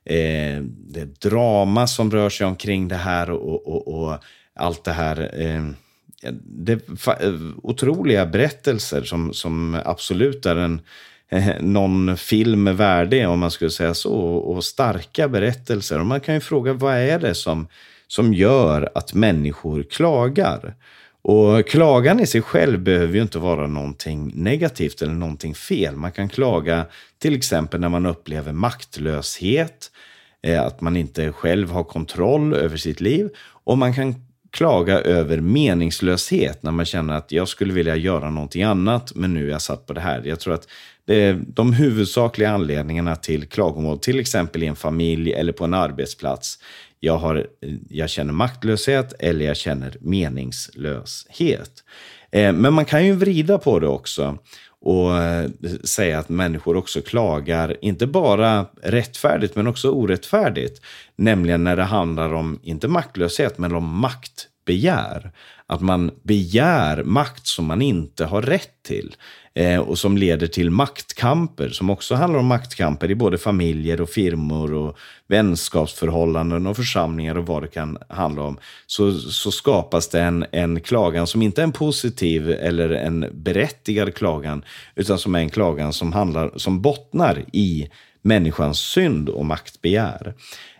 eh, 0.05 0.61
det 0.63 1.21
drama 1.21 1.87
som 1.87 2.11
rör 2.11 2.29
sig 2.29 2.47
omkring 2.47 2.87
det 2.87 2.95
här 2.95 3.29
och, 3.29 3.67
och, 3.67 3.87
och 3.87 4.17
allt 4.55 4.83
det 4.83 4.91
här. 4.91 5.41
Eh, 5.41 5.63
det 6.43 6.71
är 6.71 7.25
eh, 7.25 7.39
otroliga 7.63 8.25
berättelser 8.25 9.03
som, 9.03 9.33
som 9.33 9.81
absolut 9.85 10.45
är 10.45 10.55
en, 10.55 10.81
eh, 11.29 11.61
någon 11.61 12.17
film 12.17 12.75
värdig, 12.75 13.27
om 13.27 13.39
man 13.39 13.51
skulle 13.51 13.71
säga 13.71 13.93
så, 13.93 14.13
och 14.13 14.63
starka 14.63 15.27
berättelser. 15.27 15.99
Och 15.99 16.05
man 16.05 16.19
kan 16.19 16.35
ju 16.35 16.41
fråga, 16.41 16.73
vad 16.73 16.95
är 16.95 17.19
det 17.19 17.35
som, 17.35 17.67
som 18.07 18.33
gör 18.33 18.91
att 18.95 19.13
människor 19.13 19.83
klagar? 19.83 20.75
Och 21.29 21.67
klagan 21.67 22.19
i 22.19 22.27
sig 22.27 22.41
själv 22.41 22.79
behöver 22.79 23.15
ju 23.15 23.21
inte 23.21 23.39
vara 23.39 23.67
någonting 23.67 24.31
negativt 24.35 25.01
eller 25.01 25.13
någonting 25.13 25.55
fel. 25.55 25.95
Man 25.95 26.11
kan 26.11 26.29
klaga 26.29 26.85
till 27.19 27.35
exempel 27.35 27.79
när 27.79 27.89
man 27.89 28.05
upplever 28.05 28.53
maktlöshet, 28.53 29.91
eh, 30.43 30.61
att 30.61 30.81
man 30.81 30.97
inte 30.97 31.31
själv 31.31 31.71
har 31.71 31.83
kontroll 31.83 32.53
över 32.53 32.77
sitt 32.77 33.01
liv. 33.01 33.29
Och 33.63 33.77
man 33.77 33.93
kan 33.93 34.15
klaga 34.51 34.99
över 34.99 35.37
meningslöshet 35.37 36.63
när 36.63 36.71
man 36.71 36.85
känner 36.85 37.13
att 37.13 37.31
jag 37.31 37.47
skulle 37.47 37.73
vilja 37.73 37.95
göra 37.95 38.29
någonting 38.29 38.63
annat, 38.63 39.11
men 39.15 39.33
nu 39.33 39.47
är 39.47 39.51
jag 39.51 39.61
satt 39.61 39.85
på 39.85 39.93
det 39.93 40.01
här. 40.01 40.21
Jag 40.25 40.39
tror 40.39 40.53
att 40.53 40.67
det 41.05 41.23
är 41.23 41.41
de 41.47 41.73
huvudsakliga 41.73 42.49
anledningarna 42.49 43.15
till 43.15 43.47
klagomål, 43.47 43.99
till 43.99 44.19
exempel 44.19 44.63
i 44.63 44.67
en 44.67 44.75
familj 44.75 45.33
eller 45.33 45.53
på 45.53 45.63
en 45.63 45.73
arbetsplats, 45.73 46.59
jag, 46.99 47.17
har, 47.17 47.47
jag 47.89 48.09
känner 48.09 48.33
maktlöshet 48.33 49.13
eller 49.19 49.45
jag 49.45 49.57
känner 49.57 49.97
meningslöshet. 50.01 51.83
Eh, 52.31 52.53
men 52.53 52.73
man 52.73 52.85
kan 52.85 53.05
ju 53.05 53.13
vrida 53.13 53.57
på 53.57 53.79
det 53.79 53.87
också 53.87 54.37
och 54.81 55.17
eh, 55.17 55.49
säga 55.83 56.19
att 56.19 56.29
människor 56.29 56.77
också 56.77 57.01
klagar, 57.01 57.77
inte 57.81 58.07
bara 58.07 58.65
rättfärdigt 58.81 59.55
men 59.55 59.67
också 59.67 59.89
orättfärdigt. 59.89 60.81
Nämligen 61.15 61.63
när 61.63 61.75
det 61.75 61.83
handlar 61.83 62.33
om, 62.33 62.59
inte 62.63 62.87
maktlöshet, 62.87 63.57
men 63.57 63.75
om 63.75 63.99
maktbegär. 63.99 65.31
Att 65.67 65.81
man 65.81 66.11
begär 66.23 67.03
makt 67.03 67.47
som 67.47 67.65
man 67.65 67.81
inte 67.81 68.25
har 68.25 68.41
rätt 68.41 68.83
till 68.83 69.15
eh, 69.53 69.79
och 69.79 69.97
som 69.97 70.17
leder 70.17 70.47
till 70.47 70.71
maktkamper 70.71 71.69
som 71.69 71.89
också 71.89 72.15
handlar 72.15 72.39
om 72.39 72.45
maktkamper 72.45 73.11
i 73.11 73.15
både 73.15 73.37
familjer 73.37 74.01
och 74.01 74.09
firmor 74.09 74.73
och 74.73 74.97
vänskapsförhållanden 75.27 76.67
och 76.67 76.75
församlingar 76.75 77.37
och 77.37 77.45
vad 77.45 77.63
det 77.63 77.67
kan 77.67 77.97
handla 78.09 78.41
om. 78.41 78.57
Så, 78.85 79.11
så 79.19 79.51
skapas 79.51 80.09
det 80.09 80.21
en, 80.21 80.45
en 80.51 80.81
klagan 80.81 81.27
som 81.27 81.41
inte 81.41 81.61
är 81.61 81.63
en 81.63 81.71
positiv 81.71 82.51
eller 82.51 82.89
en 82.89 83.25
berättigad 83.31 84.15
klagan 84.15 84.63
utan 84.95 85.19
som 85.19 85.35
är 85.35 85.39
en 85.39 85.49
klagan 85.49 85.93
som, 85.93 86.13
handlar, 86.13 86.51
som 86.55 86.81
bottnar 86.81 87.45
i 87.53 87.89
människans 88.21 88.79
synd 88.79 89.29
och 89.29 89.45
maktbegär. 89.45 90.33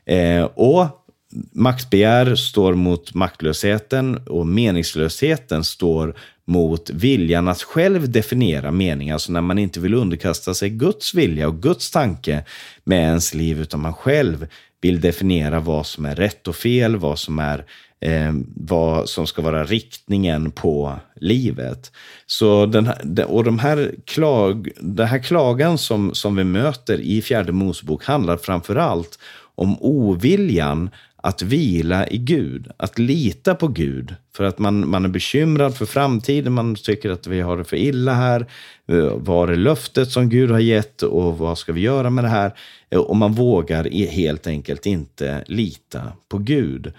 Eh, 0.06 0.44
och 0.44 1.07
maktbegär 1.52 2.36
står 2.36 2.74
mot 2.74 3.14
maktlösheten 3.14 4.18
och 4.18 4.48
meningslösheten 4.48 5.64
står 5.64 6.16
mot 6.46 6.90
viljan 6.90 7.48
att 7.48 7.62
själv 7.62 8.12
definiera 8.12 8.72
mening, 8.72 9.12
alltså 9.12 9.32
när 9.32 9.42
man 9.42 9.60
inte 9.60 9.80
vill 9.80 9.94
underkasta 9.94 10.54
sig 10.54 10.70
Guds 10.70 11.14
vilja 11.14 11.48
och 11.48 11.62
Guds 11.62 11.92
tanke 11.92 12.44
med 12.84 13.00
ens 13.00 13.34
liv, 13.34 13.62
utan 13.62 13.80
man 13.80 13.94
själv 13.94 14.48
vill 14.82 15.02
definiera 15.02 15.60
vad 15.60 15.86
som 15.86 16.06
är 16.06 16.16
rätt 16.16 16.48
och 16.48 16.56
fel, 16.56 16.96
vad 16.96 17.20
som 17.20 17.40
är 17.40 17.66
eh, 18.00 18.34
vad 18.56 19.10
som 19.10 19.28
ska 19.28 19.42
vara 19.42 19.64
riktningen 19.64 20.52
på 20.52 21.00
livet. 21.16 21.92
Så 22.26 22.66
den 22.66 22.86
här, 22.86 23.26
och 23.26 23.44
de 23.44 23.60
här 23.60 23.96
klag, 24.06 24.70
den 24.80 25.08
här 25.08 25.20
klagan 25.20 25.78
som, 25.78 26.14
som 26.14 26.36
vi 26.36 26.44
möter 26.44 27.00
i 27.00 27.22
fjärde 27.22 27.52
Mosebok 27.52 28.06
handlar 28.06 28.38
framför 28.38 28.76
allt 28.76 29.20
om 29.58 29.78
oviljan 29.82 30.90
att 31.16 31.42
vila 31.42 32.08
i 32.08 32.18
Gud, 32.18 32.68
att 32.78 33.00
lita 33.00 33.56
på 33.56 33.68
Gud. 33.68 34.16
För 34.36 34.44
att 34.44 34.60
man, 34.60 34.90
man 34.90 35.06
är 35.06 35.10
bekymrad 35.10 35.76
för 35.78 35.86
framtiden, 35.86 36.54
man 36.54 36.76
tycker 36.76 37.10
att 37.10 37.28
vi 37.28 37.42
har 37.42 37.58
det 37.58 37.64
för 37.64 37.78
illa 37.78 38.14
här. 38.14 38.46
Eh, 38.88 39.16
Var 39.16 39.48
är 39.48 39.56
löftet 39.56 40.12
som 40.12 40.30
Gud 40.30 40.52
har 40.52 40.60
gett 40.60 41.04
och 41.04 41.38
vad 41.38 41.58
ska 41.58 41.74
vi 41.74 41.82
göra 41.82 42.10
med 42.10 42.24
det 42.24 42.30
här? 42.30 42.54
Eh, 42.90 43.00
och 43.00 43.16
man 43.16 43.34
vågar 43.34 44.08
helt 44.08 44.48
enkelt 44.48 44.86
inte 44.86 45.44
lita 45.48 46.02
på 46.30 46.38
Gud. 46.38 46.94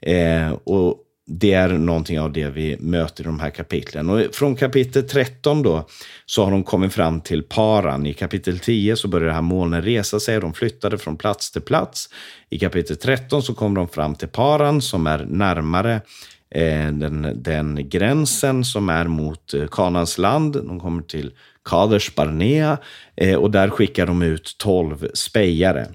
Eh, 0.00 0.52
och 0.64 1.03
det 1.26 1.52
är 1.52 1.68
någonting 1.68 2.20
av 2.20 2.32
det 2.32 2.48
vi 2.48 2.76
möter 2.80 3.22
i 3.22 3.26
de 3.26 3.40
här 3.40 3.50
kapitlen. 3.50 4.10
Och 4.10 4.34
från 4.34 4.56
kapitel 4.56 5.08
13 5.08 5.62
då 5.62 5.88
så 6.26 6.44
har 6.44 6.50
de 6.50 6.64
kommit 6.64 6.92
fram 6.92 7.20
till 7.20 7.42
Paran. 7.42 8.06
I 8.06 8.14
kapitel 8.14 8.58
10 8.58 8.96
så 8.96 9.08
börjar 9.08 9.26
det 9.26 9.34
här 9.34 9.42
molnen 9.42 9.82
resa 9.82 10.20
sig. 10.20 10.40
De 10.40 10.54
flyttade 10.54 10.98
från 10.98 11.16
plats 11.16 11.50
till 11.50 11.62
plats. 11.62 12.08
I 12.50 12.58
kapitel 12.58 12.96
13 12.96 13.42
så 13.42 13.54
kommer 13.54 13.76
de 13.76 13.88
fram 13.88 14.14
till 14.14 14.28
Paran 14.28 14.82
som 14.82 15.06
är 15.06 15.18
närmare 15.24 15.94
eh, 16.50 16.92
den, 16.92 17.42
den 17.42 17.88
gränsen 17.88 18.64
som 18.64 18.88
är 18.88 19.04
mot 19.04 19.54
eh, 19.54 19.66
Kanans 19.66 20.18
land. 20.18 20.52
De 20.52 20.80
kommer 20.80 21.02
till 21.02 21.32
Kaders 21.64 22.14
Barnea 22.14 22.78
eh, 23.16 23.36
och 23.36 23.50
där 23.50 23.70
skickar 23.70 24.06
de 24.06 24.22
ut 24.22 24.56
tolv 24.58 25.08
spejare. 25.14 25.86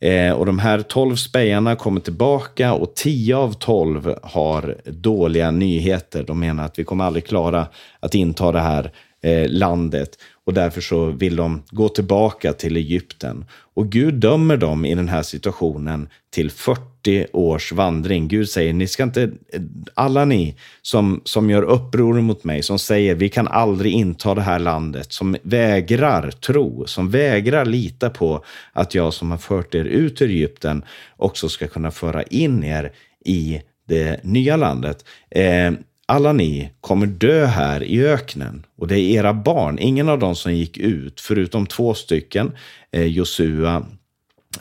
Eh, 0.00 0.32
och 0.32 0.46
de 0.46 0.58
här 0.58 0.80
12 0.80 1.16
spejarna 1.16 1.76
kommer 1.76 2.00
tillbaka 2.00 2.72
och 2.72 2.94
10 2.94 3.36
av 3.36 3.52
12 3.52 4.14
har 4.22 4.76
dåliga 4.84 5.50
nyheter. 5.50 6.22
De 6.22 6.40
menar 6.40 6.64
att 6.64 6.78
vi 6.78 6.84
kommer 6.84 7.04
aldrig 7.04 7.26
klara 7.26 7.66
att 8.00 8.14
inta 8.14 8.52
det 8.52 8.60
här 8.60 8.92
eh, 9.22 9.48
landet. 9.48 10.18
Och 10.44 10.54
därför 10.54 10.80
så 10.80 11.06
vill 11.06 11.36
de 11.36 11.62
gå 11.70 11.88
tillbaka 11.88 12.52
till 12.52 12.76
Egypten. 12.76 13.44
Och 13.50 13.92
Gud 13.92 14.14
dömer 14.14 14.56
dem 14.56 14.84
i 14.84 14.94
den 14.94 15.08
här 15.08 15.22
situationen 15.22 16.08
till 16.30 16.50
40 16.50 17.26
års 17.32 17.72
vandring. 17.72 18.28
Gud 18.28 18.48
säger, 18.48 18.72
ni 18.72 18.86
ska 18.86 19.02
inte, 19.02 19.30
alla 19.94 20.24
ni 20.24 20.56
som, 20.82 21.20
som 21.24 21.50
gör 21.50 21.62
uppror 21.62 22.20
mot 22.20 22.44
mig, 22.44 22.62
som 22.62 22.78
säger 22.78 23.14
vi 23.14 23.28
kan 23.28 23.48
aldrig 23.48 23.92
inta 23.92 24.34
det 24.34 24.42
här 24.42 24.58
landet, 24.58 25.12
som 25.12 25.36
vägrar 25.42 26.30
tro, 26.30 26.86
som 26.86 27.10
vägrar 27.10 27.64
lita 27.64 28.10
på 28.10 28.44
att 28.72 28.94
jag 28.94 29.14
som 29.14 29.30
har 29.30 29.38
fört 29.38 29.74
er 29.74 29.84
ut 29.84 30.22
ur 30.22 30.30
Egypten 30.30 30.82
också 31.16 31.48
ska 31.48 31.68
kunna 31.68 31.90
föra 31.90 32.22
in 32.22 32.64
er 32.64 32.92
i 33.24 33.62
det 33.88 34.24
nya 34.24 34.56
landet. 34.56 35.04
Eh, 35.30 35.72
alla 36.08 36.32
ni 36.32 36.70
kommer 36.80 37.06
dö 37.06 37.46
här 37.46 37.82
i 37.82 38.04
öknen 38.06 38.66
och 38.76 38.88
det 38.88 39.00
är 39.00 39.18
era 39.18 39.34
barn, 39.34 39.78
ingen 39.78 40.08
av 40.08 40.18
dem 40.18 40.36
som 40.36 40.54
gick 40.54 40.78
ut, 40.78 41.20
förutom 41.20 41.66
två 41.66 41.94
stycken, 41.94 42.52
eh, 42.92 43.06
Josua 43.06 43.86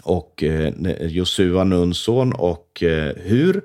och 0.04 0.44
eh, 0.44 0.74
Josua 1.02 1.64
Nuns 1.64 2.08
och 2.08 2.84
eh, 2.84 3.14
Hur. 3.16 3.62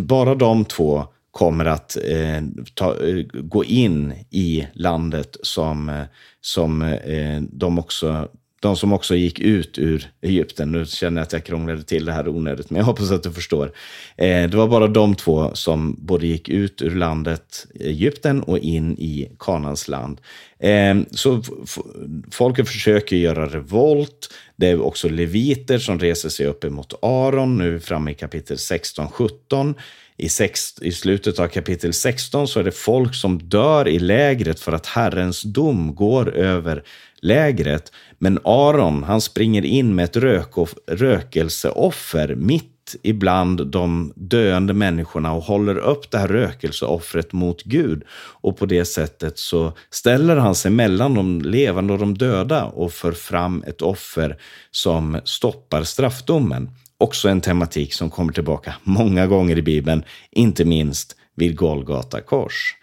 Bara 0.00 0.34
de 0.34 0.64
två 0.64 1.04
kommer 1.30 1.64
att 1.64 1.96
eh, 1.96 2.42
ta, 2.74 2.96
gå 3.32 3.64
in 3.64 4.14
i 4.30 4.66
landet 4.72 5.36
som, 5.42 6.04
som 6.40 6.82
eh, 6.82 7.40
de 7.40 7.78
också 7.78 8.28
de 8.60 8.76
som 8.76 8.92
också 8.92 9.14
gick 9.14 9.38
ut 9.38 9.78
ur 9.78 10.10
Egypten. 10.22 10.72
Nu 10.72 10.86
känner 10.86 11.20
jag 11.20 11.26
att 11.26 11.32
jag 11.32 11.44
krånglade 11.44 11.82
till 11.82 12.04
det 12.04 12.12
här 12.12 12.28
onödigt, 12.28 12.70
men 12.70 12.78
jag 12.78 12.84
hoppas 12.84 13.10
att 13.10 13.22
du 13.22 13.32
förstår. 13.32 13.72
Eh, 14.16 14.50
det 14.50 14.54
var 14.54 14.68
bara 14.68 14.86
de 14.86 15.14
två 15.14 15.50
som 15.54 15.96
både 15.98 16.26
gick 16.26 16.48
ut 16.48 16.82
ur 16.82 16.94
landet 16.94 17.66
Egypten 17.80 18.42
och 18.42 18.58
in 18.58 18.92
i 18.98 19.30
Kanans 19.38 19.88
land. 19.88 20.20
Eh, 20.58 20.96
så 21.10 21.42
folket 22.30 22.68
försöker 22.68 23.16
göra 23.16 23.46
revolt. 23.46 24.28
Det 24.60 24.68
är 24.68 24.80
också 24.80 25.08
leviter 25.08 25.78
som 25.78 25.98
reser 25.98 26.28
sig 26.28 26.46
upp 26.46 26.64
emot 26.64 26.94
Aron, 27.02 27.58
nu 27.58 27.80
framme 27.80 28.10
i 28.10 28.14
kapitel 28.14 28.56
16-17. 28.56 29.74
I, 30.16 30.28
I 30.80 30.92
slutet 30.92 31.38
av 31.38 31.48
kapitel 31.48 31.92
16 31.92 32.48
så 32.48 32.60
är 32.60 32.64
det 32.64 32.72
folk 32.72 33.14
som 33.14 33.38
dör 33.38 33.88
i 33.88 33.98
lägret 33.98 34.60
för 34.60 34.72
att 34.72 34.86
Herrens 34.86 35.42
dom 35.42 35.94
går 35.94 36.34
över 36.34 36.82
lägret. 37.22 37.92
Men 38.18 38.38
Aron, 38.44 39.02
han 39.02 39.20
springer 39.20 39.64
in 39.64 39.94
med 39.94 40.04
ett 40.04 40.16
rök, 40.16 40.54
rökelseoffer 40.86 42.34
mitt 42.34 42.79
ibland 43.02 43.66
de 43.66 44.12
döende 44.16 44.74
människorna 44.74 45.32
och 45.32 45.42
håller 45.42 45.78
upp 45.78 46.10
det 46.10 46.18
här 46.18 46.28
rökelseoffret 46.28 47.32
mot 47.32 47.62
Gud. 47.62 48.02
Och 48.12 48.58
på 48.58 48.66
det 48.66 48.84
sättet 48.84 49.38
så 49.38 49.72
ställer 49.90 50.36
han 50.36 50.54
sig 50.54 50.70
mellan 50.70 51.14
de 51.14 51.42
levande 51.42 51.92
och 51.92 51.98
de 51.98 52.18
döda 52.18 52.64
och 52.64 52.92
för 52.92 53.12
fram 53.12 53.64
ett 53.66 53.82
offer 53.82 54.36
som 54.70 55.20
stoppar 55.24 55.82
straffdomen. 55.82 56.70
Också 56.98 57.28
en 57.28 57.40
tematik 57.40 57.94
som 57.94 58.10
kommer 58.10 58.32
tillbaka 58.32 58.74
många 58.82 59.26
gånger 59.26 59.58
i 59.58 59.62
Bibeln, 59.62 60.04
inte 60.30 60.64
minst 60.64 61.16
vid 61.36 61.56
Golgata 61.56 62.20
kors. 62.20 62.76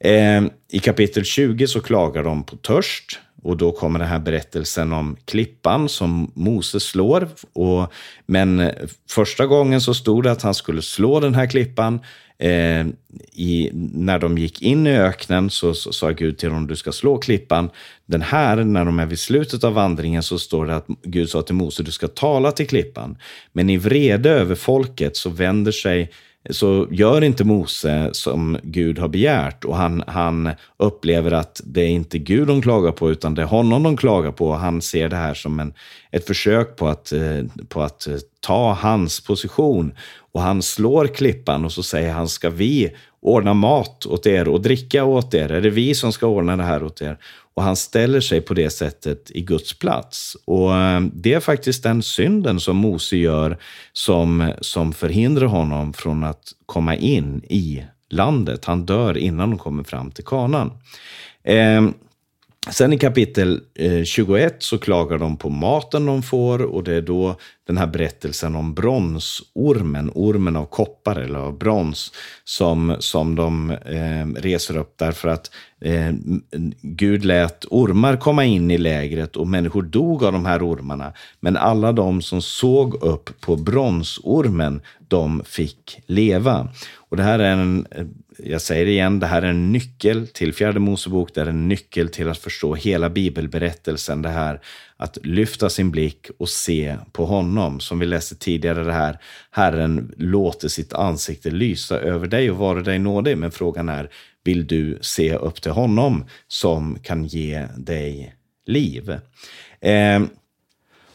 Eh, 0.00 0.44
I 0.72 0.78
kapitel 0.82 1.24
20 1.24 1.66
så 1.66 1.80
klagar 1.80 2.24
de 2.24 2.44
på 2.44 2.56
törst. 2.56 3.20
Och 3.44 3.56
då 3.56 3.72
kommer 3.72 3.98
den 3.98 4.08
här 4.08 4.18
berättelsen 4.18 4.92
om 4.92 5.16
klippan 5.24 5.88
som 5.88 6.32
Moses 6.34 6.82
slår. 6.82 7.28
Och, 7.52 7.92
men 8.26 8.70
första 9.10 9.46
gången 9.46 9.80
så 9.80 9.94
stod 9.94 10.24
det 10.24 10.32
att 10.32 10.42
han 10.42 10.54
skulle 10.54 10.82
slå 10.82 11.20
den 11.20 11.34
här 11.34 11.46
klippan. 11.46 12.00
Eh, 12.38 12.86
i, 13.32 13.70
när 13.94 14.18
de 14.18 14.38
gick 14.38 14.62
in 14.62 14.86
i 14.86 14.90
öknen 14.90 15.50
så, 15.50 15.74
så 15.74 15.92
sa 15.92 16.10
Gud 16.10 16.38
till 16.38 16.48
dem, 16.48 16.66
du 16.66 16.76
ska 16.76 16.92
slå 16.92 17.18
klippan. 17.18 17.70
Den 18.06 18.22
här, 18.22 18.56
när 18.56 18.84
de 18.84 18.98
är 18.98 19.06
vid 19.06 19.18
slutet 19.18 19.64
av 19.64 19.72
vandringen, 19.72 20.22
så 20.22 20.38
står 20.38 20.66
det 20.66 20.76
att 20.76 20.86
Gud 21.02 21.30
sa 21.30 21.42
till 21.42 21.54
Mose, 21.54 21.82
du 21.82 21.90
ska 21.90 22.08
tala 22.08 22.52
till 22.52 22.66
klippan. 22.66 23.18
Men 23.52 23.70
i 23.70 23.76
vrede 23.76 24.30
över 24.30 24.54
folket 24.54 25.16
så 25.16 25.30
vänder 25.30 25.72
sig 25.72 26.10
så 26.50 26.88
gör 26.90 27.24
inte 27.24 27.44
Mose 27.44 28.08
som 28.12 28.58
Gud 28.62 28.98
har 28.98 29.08
begärt 29.08 29.64
och 29.64 29.76
han, 29.76 30.04
han 30.06 30.50
upplever 30.76 31.32
att 31.32 31.60
det 31.64 31.80
är 31.80 31.88
inte 31.88 32.18
Gud 32.18 32.48
de 32.48 32.62
klagar 32.62 32.92
på 32.92 33.10
utan 33.10 33.34
det 33.34 33.42
är 33.42 33.46
honom 33.46 33.82
de 33.82 33.96
klagar 33.96 34.32
på. 34.32 34.52
Han 34.52 34.82
ser 34.82 35.08
det 35.08 35.16
här 35.16 35.34
som 35.34 35.60
en, 35.60 35.74
ett 36.10 36.26
försök 36.26 36.76
på 36.76 36.88
att, 36.88 37.12
eh, 37.12 37.38
på 37.68 37.82
att 37.82 38.06
eh, 38.06 38.16
ta 38.40 38.72
hans 38.72 39.20
position 39.20 39.94
och 40.32 40.40
han 40.40 40.62
slår 40.62 41.06
klippan 41.06 41.64
och 41.64 41.72
så 41.72 41.82
säger 41.82 42.12
han, 42.12 42.28
ska 42.28 42.50
vi 42.50 42.90
ordna 43.22 43.54
mat 43.54 44.06
åt 44.06 44.26
er 44.26 44.48
och 44.48 44.60
dricka 44.60 45.04
åt 45.04 45.34
er? 45.34 45.52
Är 45.52 45.60
det 45.60 45.70
vi 45.70 45.94
som 45.94 46.12
ska 46.12 46.26
ordna 46.26 46.56
det 46.56 46.62
här 46.62 46.82
åt 46.84 47.02
er? 47.02 47.18
Och 47.54 47.62
han 47.62 47.76
ställer 47.76 48.20
sig 48.20 48.40
på 48.40 48.54
det 48.54 48.70
sättet 48.70 49.30
i 49.30 49.40
Guds 49.40 49.78
plats. 49.78 50.36
Och 50.44 50.76
eh, 50.76 51.00
det 51.12 51.34
är 51.34 51.40
faktiskt 51.40 51.82
den 51.82 52.02
synden 52.02 52.60
som 52.60 52.76
Mose 52.76 53.16
gör 53.16 53.58
som, 53.92 54.52
som 54.60 54.92
förhindrar 54.92 55.46
honom 55.46 55.92
från 55.92 56.24
att 56.24 56.52
komma 56.66 56.96
in 56.96 57.42
i 57.48 57.84
landet. 58.10 58.64
Han 58.64 58.86
dör 58.86 59.16
innan 59.16 59.50
de 59.50 59.58
kommer 59.58 59.84
fram 59.84 60.10
till 60.10 60.24
kanan. 60.24 60.72
Eh, 61.42 61.82
Sen 62.70 62.92
i 62.92 62.98
kapitel 62.98 63.60
eh, 63.74 64.04
21 64.04 64.62
så 64.62 64.78
klagar 64.78 65.18
de 65.18 65.36
på 65.36 65.48
maten 65.50 66.06
de 66.06 66.22
får 66.22 66.62
och 66.62 66.84
det 66.84 66.94
är 66.94 67.02
då 67.02 67.36
den 67.66 67.76
här 67.76 67.86
berättelsen 67.86 68.56
om 68.56 68.74
bronsormen, 68.74 70.10
ormen 70.14 70.56
av 70.56 70.64
koppar 70.64 71.16
eller 71.16 71.38
av 71.38 71.58
brons, 71.58 72.12
som, 72.44 72.96
som 72.98 73.34
de 73.34 73.70
eh, 73.70 74.40
reser 74.42 74.76
upp 74.76 74.94
därför 74.96 75.28
att 75.28 75.50
eh, 75.80 76.12
Gud 76.82 77.24
lät 77.24 77.64
ormar 77.70 78.16
komma 78.16 78.44
in 78.44 78.70
i 78.70 78.78
lägret 78.78 79.36
och 79.36 79.46
människor 79.46 79.82
dog 79.82 80.24
av 80.24 80.32
de 80.32 80.46
här 80.46 80.68
ormarna. 80.68 81.12
Men 81.40 81.56
alla 81.56 81.92
de 81.92 82.22
som 82.22 82.42
såg 82.42 82.94
upp 82.94 83.40
på 83.40 83.56
bronsormen, 83.56 84.80
de 85.08 85.42
fick 85.44 86.00
leva. 86.06 86.68
Och 86.94 87.16
det 87.16 87.22
här 87.22 87.38
är 87.38 87.52
en 87.52 87.86
jag 88.38 88.60
säger 88.60 88.84
det 88.84 88.90
igen, 88.90 89.20
det 89.20 89.26
här 89.26 89.42
är 89.42 89.46
en 89.46 89.72
nyckel 89.72 90.26
till 90.26 90.54
fjärde 90.54 90.80
Mosebok. 90.80 91.34
Det 91.34 91.40
är 91.40 91.46
en 91.46 91.68
nyckel 91.68 92.08
till 92.08 92.28
att 92.28 92.38
förstå 92.38 92.74
hela 92.74 93.10
bibelberättelsen. 93.10 94.22
Det 94.22 94.28
här 94.28 94.60
att 94.96 95.18
lyfta 95.22 95.70
sin 95.70 95.90
blick 95.90 96.26
och 96.38 96.48
se 96.48 96.96
på 97.12 97.24
honom. 97.26 97.80
Som 97.80 97.98
vi 97.98 98.06
läste 98.06 98.36
tidigare 98.36 98.84
det 98.84 98.92
här, 98.92 99.18
Herren 99.50 100.14
låter 100.16 100.68
sitt 100.68 100.92
ansikte 100.92 101.50
lysa 101.50 101.98
över 101.98 102.26
dig 102.26 102.50
och 102.50 102.56
vara 102.56 102.82
dig 102.82 102.98
nådig. 102.98 103.38
Men 103.38 103.50
frågan 103.50 103.88
är, 103.88 104.10
vill 104.44 104.66
du 104.66 104.98
se 105.00 105.34
upp 105.34 105.62
till 105.62 105.72
honom 105.72 106.24
som 106.48 106.98
kan 107.02 107.24
ge 107.24 107.66
dig 107.76 108.34
liv? 108.66 109.10
Eh, 109.80 110.22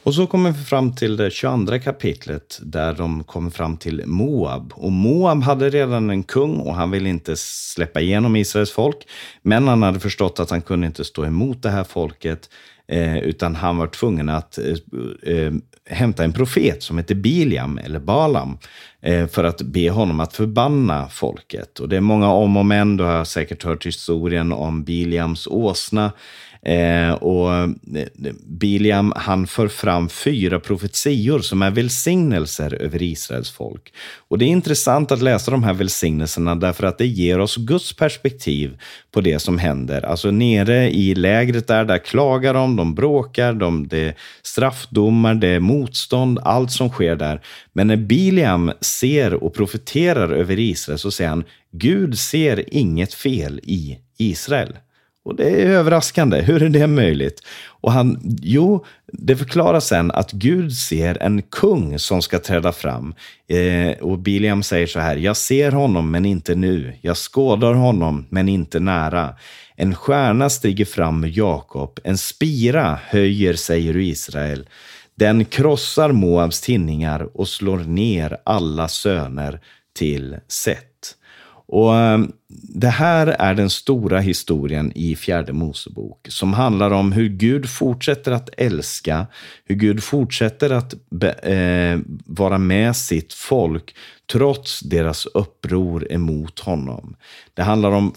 och 0.04 0.16
så 0.16 0.28
kommer 0.28 0.52
vi 0.52 0.64
fram 0.64 0.96
till 0.96 1.18
det 1.18 1.32
22 1.32 1.80
kapitlet 1.80 2.60
där 2.62 2.94
de 2.94 3.24
kommer 3.24 3.52
fram 3.52 3.78
till 3.78 4.04
Moab. 4.06 4.74
Och 4.76 4.92
Moab 4.92 5.44
hade 5.44 5.70
redan 5.70 6.10
en 6.10 6.24
kung 6.24 6.56
och 6.56 6.76
han 6.76 6.92
ville 6.92 7.10
inte 7.10 7.36
släppa 7.38 8.02
igenom 8.02 8.36
Israels 8.36 8.72
folk. 8.72 8.98
Men 9.42 9.68
han 9.68 9.84
hade 9.84 10.00
förstått 10.00 10.40
att 10.40 10.50
han 10.50 10.62
kunde 10.62 10.88
inte 10.88 11.06
stå 11.06 11.26
emot 11.26 11.64
det 11.64 11.70
här 11.70 11.84
folket. 11.84 12.50
Eh, 12.88 13.18
utan 13.18 13.56
han 13.56 13.78
var 13.78 13.88
tvungen 13.88 14.30
att 14.30 14.58
eh, 14.58 15.36
eh, 15.36 15.54
hämta 15.90 16.24
en 16.24 16.34
profet 16.34 16.84
som 16.84 16.98
heter 16.98 17.16
Biliam 17.16 17.78
eller 17.78 18.00
Balam 18.00 18.58
eh, 19.02 19.28
för 19.28 19.44
att 19.44 19.62
be 19.62 19.90
honom 19.90 20.20
att 20.20 20.34
förbanna 20.34 21.08
folket. 21.08 21.80
Och 21.80 21.90
det 21.90 21.98
är 21.98 22.02
många 22.02 22.32
om 22.32 22.58
och 22.58 22.66
men. 22.66 22.98
Du 22.98 23.04
har 23.04 23.24
säkert 23.24 23.64
hört 23.64 23.86
historien 23.86 24.52
om 24.52 24.84
Biliams 24.84 25.48
åsna 25.48 26.12
Eh, 26.66 27.12
och 27.12 27.54
eh, 27.54 27.70
Biliam 28.46 29.14
han 29.16 29.48
för 29.48 29.68
fram 29.68 30.10
fyra 30.10 30.60
profetior 30.60 31.40
som 31.40 31.62
är 31.62 31.72
välsignelser 31.72 32.74
över 32.74 33.02
Israels 33.02 33.50
folk. 33.50 33.94
Och 34.28 34.38
det 34.38 34.46
är 34.46 34.50
intressant 34.50 35.12
att 35.12 35.22
läsa 35.22 35.52
de 35.52 35.64
här 35.64 35.74
välsignelserna 35.74 36.56
därför 36.56 36.88
att 36.88 36.98
det 36.98 37.08
ger 37.08 37.40
oss 37.40 37.56
Guds 37.56 37.94
perspektiv 37.94 38.78
på 39.12 39.22
det 39.22 39.40
som 39.40 39.58
händer. 39.58 40.06
Alltså 40.06 40.32
nere 40.32 40.90
i 40.90 41.16
lägret 41.16 41.68
där, 41.68 41.86
där 41.86 41.98
klagar 41.98 42.54
de, 42.54 42.76
de 42.76 42.96
bråkar, 42.96 43.54
de, 43.54 43.88
det 43.88 44.00
är 44.00 44.16
straffdomar, 44.44 45.36
det 45.36 45.48
är 45.48 45.60
motstånd, 45.60 46.40
allt 46.44 46.72
som 46.72 46.90
sker 46.90 47.16
där. 47.16 47.42
Men 47.74 47.88
när 47.88 47.98
Biliam 47.98 48.72
ser 48.82 49.34
och 49.34 49.54
profeterar 49.54 50.30
över 50.30 50.60
Israel 50.60 51.00
så 51.00 51.12
säger 51.12 51.30
han, 51.30 51.44
Gud 51.72 52.20
ser 52.20 52.74
inget 52.74 53.14
fel 53.14 53.60
i 53.64 53.98
Israel. 54.18 54.74
Och 55.26 55.36
det 55.36 55.50
är 55.50 55.66
överraskande. 55.66 56.42
Hur 56.42 56.64
är 56.64 56.70
det 56.70 56.88
möjligt? 56.88 57.44
Och 57.68 57.92
han, 57.92 58.20
jo, 58.42 58.86
det 59.08 59.36
förklaras 59.38 59.88
sen 59.88 60.12
att 60.12 60.32
Gud 60.32 60.74
ser 60.74 61.24
en 61.24 61.42
kung 61.42 62.00
som 62.00 62.22
ska 62.22 62.40
träda 62.40 62.72
fram. 62.72 63.14
Eh, 63.48 63.98
och 64.00 64.20
Biliam 64.20 64.64
säger 64.64 64.88
så 64.88 65.00
här, 65.00 65.16
jag 65.16 65.38
ser 65.38 65.72
honom 65.72 66.12
men 66.12 66.26
inte 66.26 66.56
nu. 66.56 66.94
Jag 67.02 67.18
skådar 67.18 67.74
honom 67.74 68.26
men 68.30 68.50
inte 68.50 68.80
nära. 68.80 69.36
En 69.76 69.96
stjärna 69.96 70.50
stiger 70.50 70.86
fram 70.86 71.24
ur 71.24 71.38
Jakob, 71.38 72.00
en 72.04 72.18
spira 72.18 73.00
höjer 73.08 73.54
sig 73.54 73.88
ur 73.88 73.98
Israel. 73.98 74.68
Den 75.16 75.46
krossar 75.46 76.12
Moabs 76.12 76.62
tinningar 76.62 77.30
och 77.34 77.48
slår 77.48 77.78
ner 77.78 78.38
alla 78.44 78.88
söner 78.88 79.60
till 79.96 80.38
Set. 80.48 80.89
Och 81.72 81.96
ehm, 81.96 82.32
det 82.74 82.88
här 82.88 83.28
är 83.28 83.54
den 83.54 83.70
stora 83.70 84.20
historien 84.20 84.92
i 84.96 85.16
fjärde 85.16 85.54
Mosebok 85.54 86.28
som 86.30 86.54
handlar 86.54 86.92
om 86.92 87.12
hur 87.12 87.30
Gud 87.30 87.70
fortsätter 87.70 88.32
att 88.32 88.50
älska, 88.58 89.28
hur 89.66 89.76
Gud 89.76 90.04
fortsätter 90.04 90.70
att 90.70 90.94
be, 91.10 91.32
eh, 91.32 92.00
vara 92.26 92.58
med 92.58 92.96
sitt 92.96 93.34
folk 93.34 93.96
trots 94.32 94.80
deras 94.80 95.26
uppror 95.26 96.12
emot 96.12 96.60
honom. 96.60 97.16
Det 97.54 97.64
handlar 97.64 97.92
om 97.92 98.14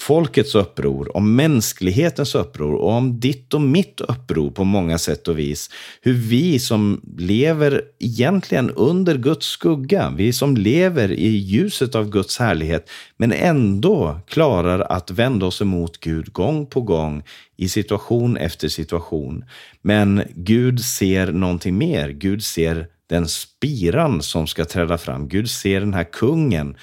folkets 0.00 0.54
uppror, 0.54 1.16
om 1.16 1.36
mänsklighetens 1.36 2.34
uppror 2.34 2.74
och 2.74 2.90
om 2.90 3.20
ditt 3.20 3.54
och 3.54 3.60
mitt 3.60 4.00
uppror 4.00 4.50
på 4.50 4.64
många 4.64 4.98
sätt 4.98 5.28
och 5.28 5.38
vis. 5.38 5.70
Hur 6.00 6.12
vi 6.12 6.58
som 6.58 7.00
lever 7.18 7.82
egentligen 7.98 8.70
under 8.70 9.16
Guds 9.16 9.46
skugga, 9.46 10.12
vi 10.16 10.32
som 10.32 10.56
lever 10.56 11.12
i 11.12 11.28
ljuset 11.28 11.94
av 11.94 12.10
Guds 12.10 12.38
härlighet, 12.38 12.90
men 13.16 13.32
ändå 13.32 14.20
klarar 14.28 14.80
att 14.80 15.10
vända 15.10 15.46
oss 15.46 15.62
emot 15.62 16.00
Gud 16.00 16.32
gång 16.32 16.66
på 16.66 16.80
gång 16.80 17.22
i 17.56 17.68
situation 17.68 18.36
efter 18.36 18.68
situation. 18.68 19.44
Men 19.82 20.22
Gud 20.34 20.80
ser 20.80 21.32
någonting 21.32 21.78
mer. 21.78 22.08
Gud 22.08 22.44
ser 22.44 22.86
den 23.06 23.28
spiran 23.28 24.22
som 24.22 24.46
ska 24.46 24.64
träda 24.64 24.98
fram. 24.98 25.28
Gud 25.28 25.50
ser 25.50 25.80
den 25.80 25.94
här 25.94 26.12
kungen 26.12 26.76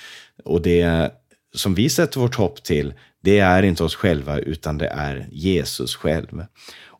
och 0.43 0.61
det 0.61 1.11
som 1.55 1.75
vi 1.75 1.89
sätter 1.89 2.19
vårt 2.19 2.35
hopp 2.35 2.63
till, 2.63 2.93
det 3.23 3.39
är 3.39 3.63
inte 3.63 3.83
oss 3.83 3.95
själva 3.95 4.39
utan 4.39 4.77
det 4.77 4.87
är 4.87 5.27
Jesus 5.31 5.95
själv. 5.95 6.43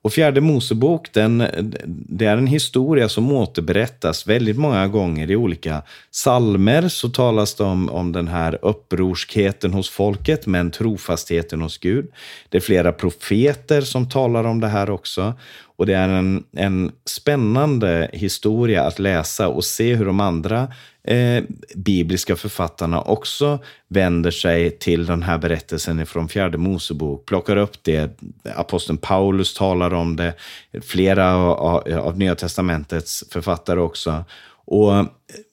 Och 0.07 0.13
fjärde 0.13 0.41
Mosebok, 0.41 1.13
den, 1.13 1.47
det 1.87 2.25
är 2.25 2.37
en 2.37 2.47
historia 2.47 3.09
som 3.09 3.31
återberättas 3.31 4.27
väldigt 4.27 4.57
många 4.57 4.87
gånger 4.87 5.31
i 5.31 5.35
olika 5.35 5.81
salmer 6.11 6.87
så 6.87 7.09
talas 7.09 7.55
det 7.55 7.63
om, 7.63 7.89
om 7.89 8.11
den 8.11 8.27
här 8.27 8.59
upprorskheten 8.61 9.73
hos 9.73 9.89
folket 9.89 10.45
men 10.45 10.71
trofastheten 10.71 11.61
hos 11.61 11.77
Gud. 11.77 12.07
Det 12.49 12.57
är 12.57 12.61
flera 12.61 12.91
profeter 12.91 13.81
som 13.81 14.09
talar 14.09 14.43
om 14.43 14.59
det 14.59 14.67
här 14.67 14.89
också. 14.89 15.33
Och 15.77 15.85
det 15.85 15.93
är 15.93 16.09
en, 16.09 16.43
en 16.57 16.91
spännande 17.05 18.09
historia 18.13 18.83
att 18.83 18.99
läsa 18.99 19.47
och 19.47 19.65
se 19.65 19.95
hur 19.95 20.05
de 20.05 20.19
andra 20.19 20.67
eh, 21.07 21.43
bibliska 21.75 22.35
författarna 22.35 23.01
också 23.01 23.59
vänder 23.87 24.31
sig 24.31 24.71
till 24.71 25.05
den 25.05 25.23
här 25.23 25.37
berättelsen 25.37 26.05
från 26.05 26.29
fjärde 26.29 26.57
Mosebok, 26.57 27.25
plockar 27.25 27.57
upp 27.57 27.83
det. 27.83 28.19
Aposteln 28.55 28.97
Paulus 28.97 29.53
talar 29.53 29.93
om 29.93 30.15
det, 30.15 30.33
flera 30.81 31.35
av, 31.35 31.93
av 31.99 32.17
Nya 32.17 32.35
Testamentets 32.35 33.23
författare 33.31 33.79
också. 33.79 34.23
Och 34.69 35.05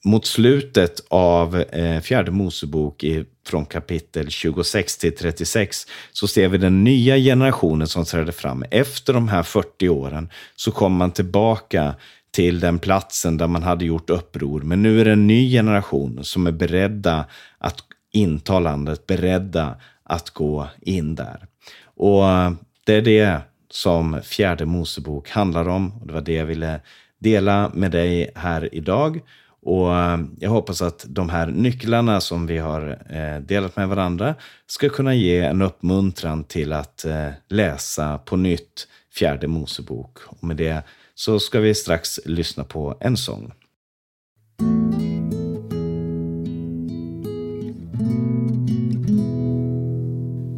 mot 0.05 0.25
slutet 0.25 1.01
av 1.07 1.61
eh, 1.61 2.01
fjärde 2.01 2.31
Mosebok 2.31 3.03
i, 3.03 3.25
från 3.47 3.65
kapitel 3.65 4.29
26 4.29 4.97
till 4.97 5.15
36 5.15 5.85
så 6.11 6.27
ser 6.27 6.47
vi 6.47 6.57
den 6.57 6.83
nya 6.83 7.17
generationen 7.17 7.87
som 7.87 8.05
träder 8.05 8.31
fram. 8.31 8.63
Efter 8.71 9.13
de 9.13 9.27
här 9.27 9.43
40 9.43 9.89
åren 9.89 10.29
så 10.55 10.71
kommer 10.71 10.97
man 10.97 11.11
tillbaka 11.11 11.95
till 12.35 12.59
den 12.59 12.79
platsen 12.79 13.37
där 13.37 13.47
man 13.47 13.63
hade 13.63 13.85
gjort 13.85 14.09
uppror. 14.09 14.61
Men 14.61 14.83
nu 14.83 15.01
är 15.01 15.05
det 15.05 15.11
en 15.11 15.27
ny 15.27 15.51
generation 15.51 16.23
som 16.23 16.47
är 16.47 16.51
beredda 16.51 17.25
att 17.57 17.75
inta 18.13 18.59
landet, 18.59 19.07
beredda 19.07 19.75
att 20.03 20.29
gå 20.29 20.67
in 20.81 21.15
där. 21.15 21.47
Och 21.83 22.29
eh, 22.29 22.51
det 22.85 22.93
är 22.93 23.01
det 23.01 23.39
som 23.69 24.21
fjärde 24.23 24.65
Mosebok 24.65 25.29
handlar 25.29 25.67
om. 25.67 25.97
Och 26.01 26.07
det 26.07 26.13
var 26.13 26.21
det 26.21 26.33
jag 26.33 26.45
ville 26.45 26.79
dela 27.19 27.71
med 27.73 27.91
dig 27.91 28.31
här 28.35 28.75
idag. 28.75 29.21
Och 29.61 29.95
eh, 29.95 30.19
jag 30.39 30.49
hoppas 30.49 30.81
att 30.81 31.05
de 31.07 31.29
här 31.29 31.47
nycklarna 31.47 32.21
som 32.21 32.47
vi 32.47 32.57
har 32.57 32.99
eh, 33.09 33.41
delat 33.41 33.75
med 33.75 33.87
varandra 33.87 34.35
ska 34.67 34.89
kunna 34.89 35.13
ge 35.13 35.39
en 35.39 35.61
uppmuntran 35.61 36.43
till 36.43 36.73
att 36.73 37.05
läsa 37.49 38.17
på 38.17 38.37
nytt 38.37 38.87
fjärde 39.13 39.47
Mosebok. 39.47 40.17
Och 40.25 40.43
med 40.43 40.57
det 40.57 40.83
så 41.15 41.39
ska 41.39 41.59
vi 41.59 41.75
strax 41.75 42.19
lyssna 42.25 42.63
på 42.63 42.97
en 42.99 43.17
sång. 43.17 43.51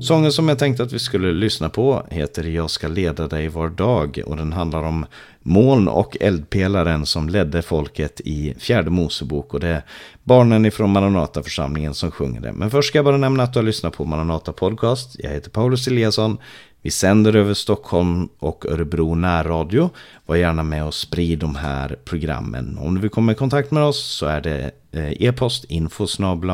Sången 0.07 0.31
som 0.31 0.49
jag 0.49 0.59
tänkte 0.59 0.83
att 0.83 0.93
vi 0.93 0.99
skulle 0.99 1.33
lyssna 1.33 1.69
på 1.69 2.07
heter 2.11 2.43
Jag 2.43 2.69
ska 2.69 2.87
leda 2.87 3.27
dig 3.27 3.47
var 3.47 3.69
dag 3.69 4.21
och 4.25 4.37
den 4.37 4.53
handlar 4.53 4.83
om 4.83 5.05
moln 5.39 5.87
och 5.87 6.17
eldpelaren 6.19 7.05
som 7.05 7.29
ledde 7.29 7.61
folket 7.61 8.21
i 8.25 8.53
fjärde 8.59 8.89
Mosebok 8.89 9.53
och 9.53 9.59
det 9.59 9.67
är 9.67 9.81
barnen 10.23 10.65
ifrån 10.65 10.91
Maranata-församlingen 10.91 11.93
som 11.93 12.11
sjunger 12.11 12.41
det. 12.41 12.53
Men 12.53 12.71
först 12.71 12.87
ska 12.87 12.97
jag 12.97 13.05
bara 13.05 13.17
nämna 13.17 13.43
att 13.43 13.53
du 13.53 13.59
har 13.59 13.63
lyssnat 13.63 13.93
på 13.93 14.05
Maranata 14.05 14.53
Podcast. 14.53 15.15
Jag 15.19 15.29
heter 15.29 15.49
Paulus 15.49 15.87
Eliasson. 15.87 16.37
Vi 16.87 16.91
sänder 16.91 17.35
över 17.35 17.53
Stockholm 17.53 18.29
och 18.39 18.65
Örebro 18.65 19.15
närradio. 19.15 19.89
Var 20.25 20.35
gärna 20.35 20.63
med 20.63 20.85
och 20.85 20.93
sprid 20.93 21.39
de 21.39 21.55
här 21.55 21.95
programmen. 22.05 22.77
Om 22.77 22.95
du 22.95 23.01
vill 23.01 23.09
komma 23.09 23.31
i 23.31 23.35
kontakt 23.35 23.71
med 23.71 23.83
oss 23.83 24.03
så 24.03 24.25
är 24.25 24.41
det 24.41 24.71
eh, 24.91 25.21
e-post 25.21 25.63
info 25.63 26.07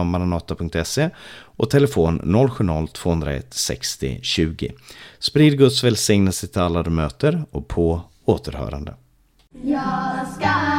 maranata.se 0.04 1.10
och 1.34 1.70
telefon 1.70 2.22
070-201 2.22 3.44
60 3.50 4.20
20. 4.24 4.72
Sprid 5.20 5.58
Guds 5.58 5.84
välsignelse 5.84 6.48
till 6.48 6.62
alla 6.62 6.84
du 6.84 6.90
möter 6.90 7.46
och 7.52 7.68
på 7.68 8.02
återhörande. 8.26 8.94
Jag 9.64 10.28
ska 10.36 10.73